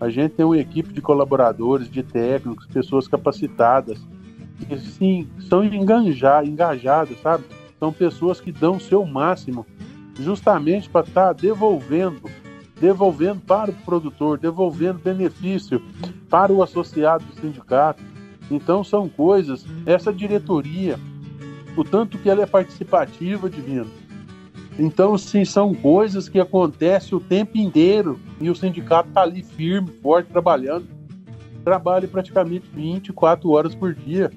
A 0.00 0.08
gente 0.08 0.32
tem 0.32 0.44
uma 0.44 0.58
equipe 0.58 0.92
de 0.92 1.00
colaboradores, 1.00 1.90
de 1.90 2.02
técnicos, 2.02 2.66
pessoas 2.66 3.08
capacitadas 3.08 3.98
que 4.64 4.78
sim, 4.78 5.28
são 5.48 5.64
enganjar, 5.64 6.46
engajadas, 6.46 7.20
sabe? 7.20 7.44
São 7.78 7.92
pessoas 7.92 8.40
que 8.40 8.50
dão 8.50 8.76
o 8.76 8.80
seu 8.80 9.04
máximo 9.04 9.66
justamente 10.18 10.88
para 10.88 11.06
estar 11.06 11.26
tá 11.26 11.32
devolvendo, 11.32 12.22
devolvendo 12.80 13.40
para 13.40 13.70
o 13.70 13.74
produtor, 13.74 14.38
devolvendo 14.38 14.98
benefício 14.98 15.82
para 16.28 16.52
o 16.52 16.62
associado 16.62 17.24
do 17.24 17.40
sindicato. 17.40 18.02
Então 18.50 18.84
são 18.84 19.08
coisas, 19.08 19.64
essa 19.84 20.12
diretoria, 20.12 20.98
o 21.76 21.82
tanto 21.82 22.18
que 22.18 22.28
ela 22.28 22.42
é 22.42 22.46
participativa, 22.46 23.50
Divino. 23.50 23.90
Então, 24.78 25.16
sim, 25.16 25.42
são 25.42 25.74
coisas 25.74 26.28
que 26.28 26.38
acontecem 26.38 27.16
o 27.16 27.20
tempo 27.20 27.56
inteiro 27.56 28.20
e 28.38 28.50
o 28.50 28.54
sindicato 28.54 29.08
está 29.08 29.22
ali 29.22 29.42
firme, 29.42 29.90
forte, 30.02 30.30
trabalhando 30.30 30.96
trabalha 31.66 32.06
praticamente 32.06 32.70
24 32.72 33.50
horas 33.50 33.74
por 33.74 33.92
dia. 33.92 34.30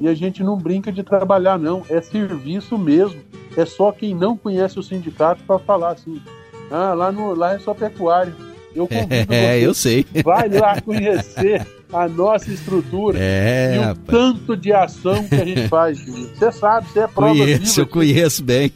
E 0.00 0.06
a 0.06 0.14
gente 0.14 0.44
não 0.44 0.56
brinca 0.56 0.92
de 0.92 1.02
trabalhar, 1.02 1.58
não. 1.58 1.82
É 1.90 2.00
serviço 2.00 2.78
mesmo. 2.78 3.20
É 3.56 3.64
só 3.64 3.90
quem 3.90 4.14
não 4.14 4.36
conhece 4.36 4.78
o 4.78 4.82
sindicato 4.84 5.42
para 5.42 5.58
falar 5.58 5.94
assim. 5.94 6.22
Ah, 6.70 6.94
lá, 6.94 7.12
no, 7.12 7.34
lá 7.34 7.54
é 7.54 7.58
só 7.58 7.74
pecuária. 7.74 8.34
Eu 8.74 8.86
convido 8.86 9.32
é, 9.32 9.60
eu 9.60 9.72
sei. 9.72 10.04
Vai 10.24 10.48
lá 10.48 10.80
conhecer 10.80 11.66
a 11.92 12.08
nossa 12.08 12.50
estrutura 12.50 13.18
é, 13.20 13.74
e 13.74 13.78
o 13.78 13.82
rapaz. 13.82 14.06
tanto 14.06 14.56
de 14.56 14.72
ação 14.72 15.26
que 15.26 15.34
a 15.34 15.44
gente 15.44 15.68
faz. 15.68 16.04
Você 16.04 16.52
sabe, 16.52 16.88
você 16.88 17.00
é 17.00 17.06
prova 17.06 17.34
conheço, 17.34 17.60
viva. 17.60 17.80
Eu 17.80 17.86
conheço 17.86 18.44
bem. 18.44 18.72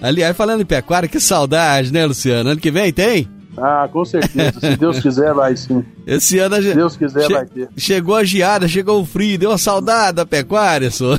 Aliás, 0.00 0.36
falando 0.36 0.62
em 0.62 0.66
pecuária, 0.66 1.08
que 1.08 1.20
saudade, 1.20 1.92
né, 1.92 2.04
Luciano? 2.04 2.50
Ano 2.50 2.60
que 2.60 2.70
vem 2.70 2.92
tem? 2.92 3.28
Ah, 3.56 3.88
com 3.92 4.04
certeza. 4.04 4.58
Se 4.58 4.76
Deus 4.76 5.00
quiser, 5.00 5.34
vai 5.34 5.56
sim. 5.56 5.84
Esse 6.06 6.38
ano 6.38 6.54
a 6.54 6.62
Se 6.62 6.74
Deus 6.74 6.96
quiser, 6.96 7.26
che 7.26 7.32
vai 7.32 7.46
ter. 7.46 7.68
Chegou 7.76 8.16
a 8.16 8.24
geada, 8.24 8.66
chegou 8.66 9.00
o 9.00 9.04
frio, 9.04 9.38
deu 9.38 9.50
uma 9.50 9.58
saudade 9.58 10.16
da 10.16 10.26
pecuária, 10.26 10.90
só. 10.90 11.18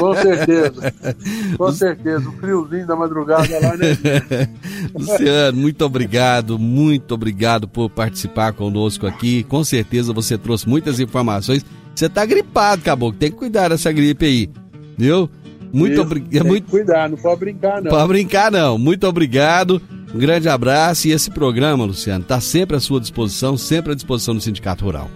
Com 0.00 0.14
certeza. 0.14 0.94
Com 1.58 1.72
certeza. 1.72 2.28
O 2.28 2.32
friozinho 2.32 2.86
da 2.86 2.96
madrugada 2.96 3.48
lá, 3.60 3.76
né? 3.76 3.98
Luciano, 4.94 5.58
muito 5.58 5.84
obrigado, 5.84 6.58
muito 6.58 7.14
obrigado 7.14 7.68
por 7.68 7.90
participar 7.90 8.52
conosco 8.52 9.06
aqui. 9.06 9.42
Com 9.44 9.62
certeza 9.62 10.12
você 10.12 10.38
trouxe 10.38 10.68
muitas 10.68 10.98
informações. 10.98 11.64
Você 11.94 12.08
tá 12.08 12.24
gripado, 12.24 12.82
caboclo. 12.82 13.18
Tem 13.18 13.30
que 13.30 13.36
cuidar 13.36 13.68
dessa 13.68 13.92
gripe 13.92 14.24
aí. 14.24 14.50
Viu? 14.96 15.28
Muito 15.72 16.00
obrigado. 16.00 16.46
Muito... 16.46 16.70
Cuidar, 16.70 17.10
não 17.10 17.18
pode 17.18 17.40
brincar, 17.40 17.82
não. 17.82 17.90
Pode 17.90 18.08
brincar, 18.08 18.50
não. 18.50 18.78
Muito 18.78 19.06
obrigado. 19.06 19.82
Um 20.14 20.18
grande 20.18 20.48
abraço 20.48 21.06
e 21.06 21.12
esse 21.12 21.30
programa, 21.30 21.84
Luciano, 21.84 22.22
está 22.22 22.40
sempre 22.40 22.76
à 22.76 22.80
sua 22.80 22.98
disposição, 22.98 23.58
sempre 23.58 23.92
à 23.92 23.94
disposição 23.94 24.34
do 24.34 24.40
Sindicato 24.40 24.84
Rural. 24.84 25.10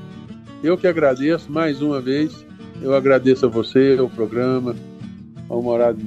Eu 0.62 0.76
que 0.76 0.86
agradeço 0.86 1.50
mais 1.50 1.80
uma 1.80 2.00
vez. 2.00 2.44
Eu 2.80 2.94
agradeço 2.94 3.46
a 3.46 3.48
você, 3.48 3.96
ao 3.98 4.08
programa, 4.10 4.76
ao 5.48 5.62
Morado 5.62 5.98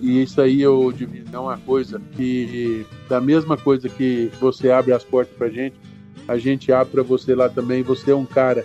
E 0.00 0.22
isso 0.22 0.40
aí 0.40 0.62
eu 0.62 0.92
divido 0.92 1.34
é 1.34 1.38
uma 1.38 1.58
coisa 1.58 2.00
que, 2.16 2.86
da 3.08 3.20
mesma 3.20 3.56
coisa 3.56 3.88
que 3.88 4.30
você 4.40 4.70
abre 4.70 4.92
as 4.92 5.02
portas 5.02 5.34
para 5.36 5.48
gente, 5.48 5.74
a 6.28 6.38
gente 6.38 6.70
abre 6.70 6.92
para 6.92 7.02
você 7.02 7.34
lá 7.34 7.48
também. 7.48 7.82
Você 7.82 8.12
é 8.12 8.14
um 8.14 8.26
cara 8.26 8.64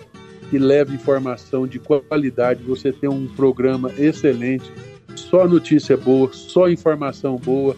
que 0.50 0.58
leva 0.58 0.94
informação 0.94 1.66
de 1.66 1.80
qualidade, 1.80 2.62
você 2.62 2.92
tem 2.92 3.10
um 3.10 3.26
programa 3.26 3.90
excelente, 3.98 4.70
só 5.16 5.48
notícia 5.48 5.96
boa, 5.96 6.30
só 6.32 6.68
informação 6.68 7.36
boa 7.36 7.74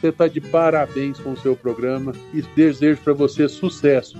você 0.00 0.08
está 0.08 0.28
de 0.28 0.40
parabéns 0.40 1.18
com 1.18 1.32
o 1.32 1.36
seu 1.36 1.56
programa 1.56 2.12
e 2.32 2.42
desejo 2.54 3.00
para 3.02 3.12
você 3.12 3.48
sucesso. 3.48 4.18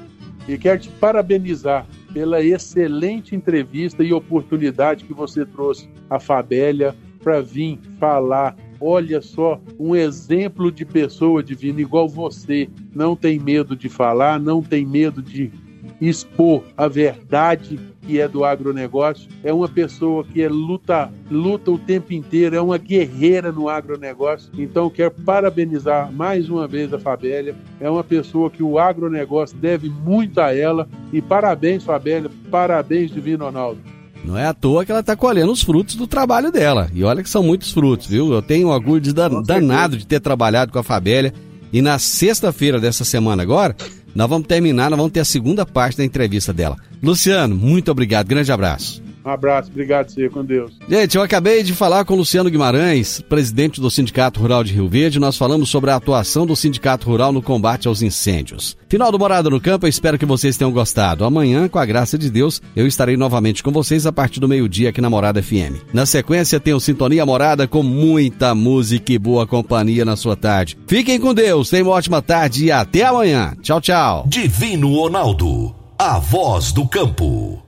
E 0.49 0.57
quero 0.59 0.81
te 0.81 0.89
parabenizar 0.89 1.87
pela 2.12 2.43
excelente 2.43 3.37
entrevista 3.37 4.03
e 4.03 4.12
oportunidade 4.12 5.05
que 5.05 5.12
você 5.12 5.45
trouxe 5.45 5.89
à 6.09 6.18
Fabélia 6.18 6.97
para 7.22 7.41
vir 7.41 7.79
falar. 7.99 8.57
Olha 8.81 9.20
só, 9.20 9.61
um 9.79 9.95
exemplo 9.95 10.72
de 10.72 10.85
pessoa 10.85 11.43
divina 11.43 11.81
igual 11.81 12.09
você. 12.09 12.68
Não 12.95 13.14
tem 13.14 13.39
medo 13.39 13.76
de 13.76 13.89
falar, 13.89 14.41
não 14.41 14.62
tem 14.62 14.87
medo 14.87 15.22
de 15.22 15.53
expor 16.01 16.62
a 16.76 16.89
verdade 16.89 17.79
que 18.09 18.19
é 18.19 18.27
do 18.27 18.43
agronegócio, 18.43 19.29
é 19.45 19.53
uma 19.53 19.69
pessoa 19.69 20.25
que 20.25 20.43
é 20.43 20.49
luta, 20.49 21.13
luta 21.31 21.71
o 21.71 21.79
tempo 21.79 22.15
inteiro, 22.15 22.57
é 22.57 22.61
uma 22.61 22.79
guerreira 22.79 23.53
no 23.53 23.69
agronegócio. 23.69 24.51
Então 24.57 24.89
quero 24.89 25.11
parabenizar 25.11 26.11
mais 26.11 26.49
uma 26.49 26.67
vez 26.67 26.91
a 26.95 26.99
Fabélia. 26.99 27.55
É 27.79 27.91
uma 27.91 28.03
pessoa 28.03 28.49
que 28.49 28.63
o 28.63 28.79
agronegócio 28.79 29.55
deve 29.59 29.91
muito 29.91 30.41
a 30.41 30.57
ela. 30.57 30.89
E 31.13 31.21
parabéns, 31.21 31.85
Fabélia, 31.85 32.31
parabéns, 32.51 33.11
Divino 33.11 33.45
Ronaldo. 33.45 33.79
Não 34.25 34.39
é 34.39 34.47
à 34.47 34.55
toa 34.55 34.87
que 34.87 34.91
ela 34.91 35.01
está 35.01 35.15
colhendo 35.15 35.53
os 35.53 35.63
frutos 35.63 35.95
do 35.95 36.07
trabalho 36.07 36.51
dela. 36.51 36.89
E 36.95 37.05
olha 37.05 37.23
que 37.23 37.29
são 37.29 37.43
muitos 37.43 37.73
frutos, 37.73 38.07
viu? 38.07 38.33
Eu 38.33 38.41
tenho 38.41 38.69
um 38.69 38.71
orgulho 38.71 39.03
de 39.03 39.13
dan 39.13 39.43
danado 39.43 39.99
de 39.99 40.07
ter 40.07 40.21
trabalhado 40.21 40.73
com 40.73 40.79
a 40.79 40.83
Fabélia. 40.83 41.35
E 41.71 41.83
na 41.83 41.99
sexta-feira 41.99 42.81
dessa 42.81 43.05
semana 43.05 43.43
agora, 43.43 43.77
nós 44.15 44.29
vamos 44.29 44.47
terminar, 44.47 44.91
nós 44.91 44.97
vamos 44.99 45.13
ter 45.13 45.21
a 45.21 45.25
segunda 45.25 45.65
parte 45.65 45.99
da 45.99 46.05
entrevista 46.05 46.53
dela. 46.53 46.77
Luciano, 47.03 47.55
muito 47.55 47.91
obrigado, 47.91 48.27
grande 48.27 48.51
abraço. 48.51 49.08
Um 49.29 49.31
abraço, 49.31 49.70
obrigado, 49.70 50.09
senhor, 50.09 50.31
com 50.31 50.43
Deus. 50.43 50.72
Gente, 50.89 51.14
eu 51.14 51.22
acabei 51.22 51.62
de 51.62 51.74
falar 51.74 52.03
com 52.07 52.14
o 52.14 52.16
Luciano 52.16 52.49
Guimarães, 52.49 53.20
presidente 53.20 53.79
do 53.79 53.91
Sindicato 53.91 54.41
Rural 54.41 54.64
de 54.64 54.72
Rio 54.72 54.89
Verde. 54.89 55.20
Nós 55.20 55.37
falamos 55.37 55.68
sobre 55.68 55.91
a 55.91 55.97
atuação 55.97 56.47
do 56.47 56.57
Sindicato 56.57 57.07
Rural 57.07 57.31
no 57.31 57.43
combate 57.43 57.87
aos 57.87 58.01
incêndios. 58.01 58.74
Final 58.89 59.12
do 59.12 59.18
Morada 59.18 59.51
no 59.51 59.61
Campo, 59.61 59.85
eu 59.85 59.91
espero 59.91 60.18
que 60.18 60.24
vocês 60.24 60.57
tenham 60.57 60.72
gostado. 60.72 61.26
Amanhã, 61.26 61.68
com 61.68 61.79
a 61.79 61.85
graça 61.85 62.16
de 62.16 62.31
Deus, 62.31 62.62
eu 62.74 62.87
estarei 62.87 63.18
novamente 63.18 63.62
com 63.62 63.70
vocês 63.70 64.07
a 64.07 64.12
partir 64.12 64.41
do 64.41 64.49
meio-dia 64.49 64.89
aqui 64.89 65.03
na 65.03 65.11
Morada 65.11 65.43
FM. 65.43 65.76
Na 65.93 66.07
sequência, 66.07 66.59
tem 66.59 66.72
o 66.72 66.81
Sintonia 66.81 67.26
Morada 67.26 67.68
com 67.68 67.83
muita 67.83 68.55
música 68.55 69.12
e 69.12 69.18
boa 69.18 69.47
companhia 69.47 70.07
na 70.07 70.16
sua 70.16 70.37
tarde. 70.37 70.79
Fiquem 70.87 71.20
com 71.20 71.35
Deus, 71.35 71.68
tenham 71.68 71.89
uma 71.89 71.97
ótima 71.97 72.22
tarde 72.22 72.64
e 72.64 72.72
até 72.72 73.05
amanhã. 73.05 73.55
Tchau, 73.61 73.79
tchau. 73.79 74.24
Divino 74.26 74.95
Ronaldo, 74.95 75.74
a 75.99 76.18
voz 76.18 76.72
do 76.72 76.89
campo. 76.89 77.68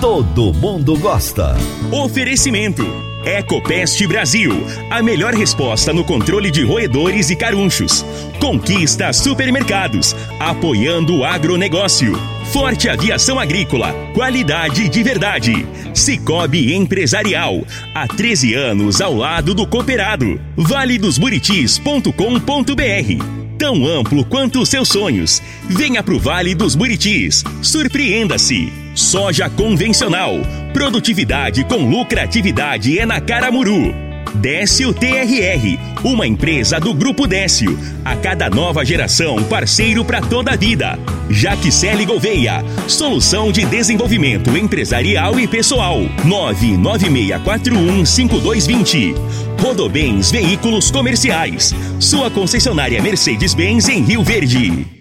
todo 0.00 0.54
mundo 0.54 0.96
gosta. 0.98 1.56
Oferecimento. 1.90 2.86
Ecopest 3.24 4.06
Brasil, 4.06 4.52
a 4.90 5.02
melhor 5.02 5.34
resposta 5.34 5.92
no 5.92 6.04
controle 6.04 6.52
de 6.52 6.64
roedores 6.64 7.30
e 7.30 7.36
carunchos. 7.36 8.04
Conquista 8.38 9.12
supermercados, 9.12 10.14
apoiando 10.38 11.16
o 11.16 11.24
agronegócio. 11.24 12.16
Forte 12.52 12.88
Aviação 12.88 13.40
Agrícola, 13.40 13.92
qualidade 14.14 14.88
de 14.88 15.02
verdade. 15.02 15.66
Cicobi 15.92 16.74
Empresarial, 16.74 17.64
há 17.92 18.06
13 18.06 18.54
anos 18.54 19.00
ao 19.00 19.14
lado 19.14 19.52
do 19.52 19.66
cooperado. 19.66 20.40
valedosburitis.com.br 20.56 23.38
tão 23.58 23.84
amplo 23.84 24.24
quanto 24.24 24.60
os 24.60 24.68
seus 24.68 24.88
sonhos. 24.88 25.42
Venha 25.68 26.00
pro 26.00 26.20
Vale 26.20 26.54
dos 26.54 26.76
Buritis. 26.76 27.42
Surpreenda-se. 27.60 28.87
Soja 28.98 29.48
convencional. 29.48 30.34
Produtividade 30.72 31.62
com 31.62 31.88
lucratividade 31.88 32.98
é 32.98 33.06
na 33.06 33.20
Caramuru. 33.20 33.94
Décio 34.34 34.92
TRR, 34.92 35.78
uma 36.02 36.26
empresa 36.26 36.80
do 36.80 36.92
Grupo 36.92 37.24
Décio. 37.24 37.78
A 38.04 38.16
cada 38.16 38.50
nova 38.50 38.84
geração, 38.84 39.40
parceiro 39.44 40.04
para 40.04 40.20
toda 40.20 40.50
a 40.50 40.56
vida. 40.56 40.98
Jaquicele 41.30 42.04
Gouveia, 42.04 42.64
solução 42.88 43.52
de 43.52 43.64
desenvolvimento 43.66 44.56
empresarial 44.56 45.38
e 45.38 45.46
pessoal. 45.46 46.00
996415220. 46.24 49.14
Rodobens 49.60 50.32
Veículos 50.32 50.90
Comerciais. 50.90 51.72
Sua 52.00 52.28
concessionária 52.28 53.00
Mercedes-Benz 53.00 53.88
em 53.88 54.02
Rio 54.02 54.24
Verde. 54.24 54.97